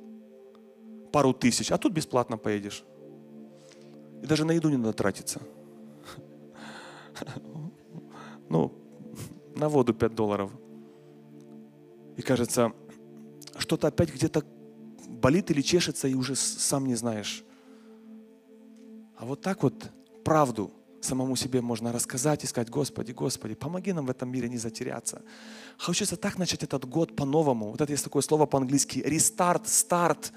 пару 1.12 1.32
тысяч, 1.32 1.72
а 1.72 1.78
тут 1.78 1.93
бесплатно 1.93 2.38
поедешь. 2.38 2.84
И 4.22 4.26
даже 4.26 4.45
на 4.45 4.53
еду 4.53 4.68
не 4.70 4.76
надо 4.76 4.93
тратиться. 4.93 5.41
Ну, 8.49 8.72
на 9.55 9.68
воду 9.68 9.95
5 9.95 10.12
долларов. 10.12 10.51
И 12.16 12.22
кажется, 12.22 12.72
что-то 13.71 13.87
опять 13.87 14.12
где-то 14.12 14.43
болит 15.07 15.53
или 15.53 15.62
чешется, 15.62 16.09
и 16.09 16.14
уже 16.14 16.35
сам 16.35 16.87
не 16.87 16.97
знаешь. 16.97 17.45
А 19.16 19.25
вот 19.25 19.43
так 19.43 19.62
вот 19.62 19.93
правду 20.25 20.73
самому 21.01 21.37
себе 21.37 21.61
можно 21.61 21.93
рассказать 21.93 22.43
и 22.43 22.49
сказать, 22.49 22.68
Господи, 22.68 23.12
Господи, 23.12 23.55
помоги 23.55 23.93
нам 23.93 24.07
в 24.07 24.11
этом 24.11 24.29
мире 24.29 24.49
не 24.49 24.59
затеряться. 24.59 25.23
Хочется 25.79 26.16
так 26.16 26.37
начать 26.37 26.64
этот 26.64 26.85
год 26.85 27.14
по-новому. 27.14 27.71
Вот 27.71 27.81
это 27.81 27.93
есть 27.93 28.03
такое 28.03 28.23
слово 28.23 28.47
по-английски, 28.47 28.99
рестарт, 29.07 29.68
старт. 29.68 30.33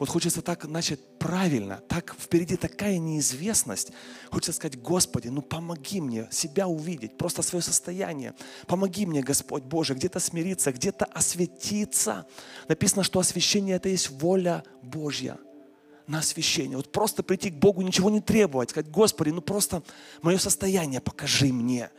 Вот 0.00 0.08
хочется 0.08 0.40
так 0.40 0.66
начать 0.66 0.98
правильно, 1.18 1.82
так 1.86 2.16
впереди 2.18 2.56
такая 2.56 2.96
неизвестность. 2.96 3.92
Хочется 4.30 4.54
сказать, 4.54 4.80
Господи, 4.80 5.28
ну 5.28 5.42
помоги 5.42 6.00
мне 6.00 6.26
себя 6.30 6.66
увидеть, 6.68 7.18
просто 7.18 7.42
свое 7.42 7.62
состояние. 7.62 8.32
Помоги 8.66 9.04
мне, 9.04 9.20
Господь 9.20 9.62
Боже, 9.62 9.92
где-то 9.92 10.18
смириться, 10.18 10.72
где-то 10.72 11.04
осветиться. 11.04 12.26
Написано, 12.66 13.02
что 13.02 13.20
освящение 13.20 13.76
это 13.76 13.90
есть 13.90 14.08
воля 14.08 14.64
Божья 14.80 15.36
на 16.06 16.20
освящение. 16.20 16.78
Вот 16.78 16.90
просто 16.90 17.22
прийти 17.22 17.50
к 17.50 17.56
Богу, 17.56 17.82
ничего 17.82 18.08
не 18.08 18.22
требовать, 18.22 18.70
сказать, 18.70 18.90
Господи, 18.90 19.28
ну 19.28 19.42
просто 19.42 19.82
мое 20.22 20.38
состояние 20.38 21.02
покажи 21.02 21.52
мне. 21.52 21.90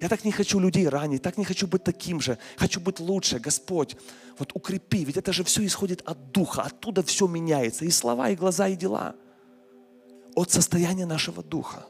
Я 0.00 0.08
так 0.08 0.24
не 0.24 0.32
хочу 0.32 0.58
людей 0.58 0.88
ранить, 0.88 1.22
так 1.22 1.38
не 1.38 1.44
хочу 1.44 1.66
быть 1.66 1.84
таким 1.84 2.20
же. 2.20 2.38
Хочу 2.56 2.80
быть 2.80 3.00
лучше, 3.00 3.38
Господь. 3.38 3.96
Вот 4.38 4.52
укрепи, 4.54 5.04
ведь 5.04 5.16
это 5.16 5.32
же 5.32 5.42
все 5.44 5.64
исходит 5.64 6.02
от 6.02 6.32
Духа, 6.32 6.62
оттуда 6.62 7.02
все 7.02 7.26
меняется. 7.26 7.84
И 7.84 7.90
слова, 7.90 8.30
и 8.30 8.36
глаза, 8.36 8.68
и 8.68 8.76
дела. 8.76 9.14
От 10.34 10.50
состояния 10.50 11.06
нашего 11.06 11.42
Духа. 11.42 11.86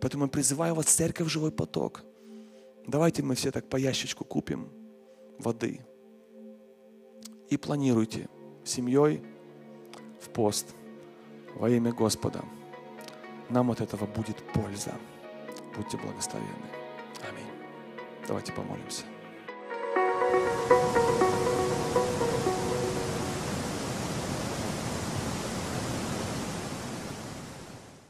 Поэтому 0.00 0.24
я 0.24 0.28
призываю 0.28 0.74
вас, 0.74 0.86
церковь, 0.86 1.28
живой 1.28 1.52
поток. 1.52 2.02
Давайте 2.86 3.22
мы 3.22 3.34
все 3.34 3.50
так 3.50 3.68
по 3.68 3.76
ящичку 3.76 4.24
купим 4.24 4.68
воды. 5.38 5.80
И 7.48 7.56
планируйте 7.56 8.28
семьей, 8.64 9.22
в 10.20 10.28
пост 10.30 10.66
во 11.54 11.70
имя 11.70 11.92
Господа. 11.92 12.44
Нам 13.48 13.70
от 13.70 13.80
этого 13.80 14.06
будет 14.06 14.36
польза. 14.52 14.94
Будьте 15.76 15.96
благословенны. 15.96 16.77
Давайте 18.28 18.52
помолимся. 18.52 19.04
thank 20.68 21.22
you 21.22 21.27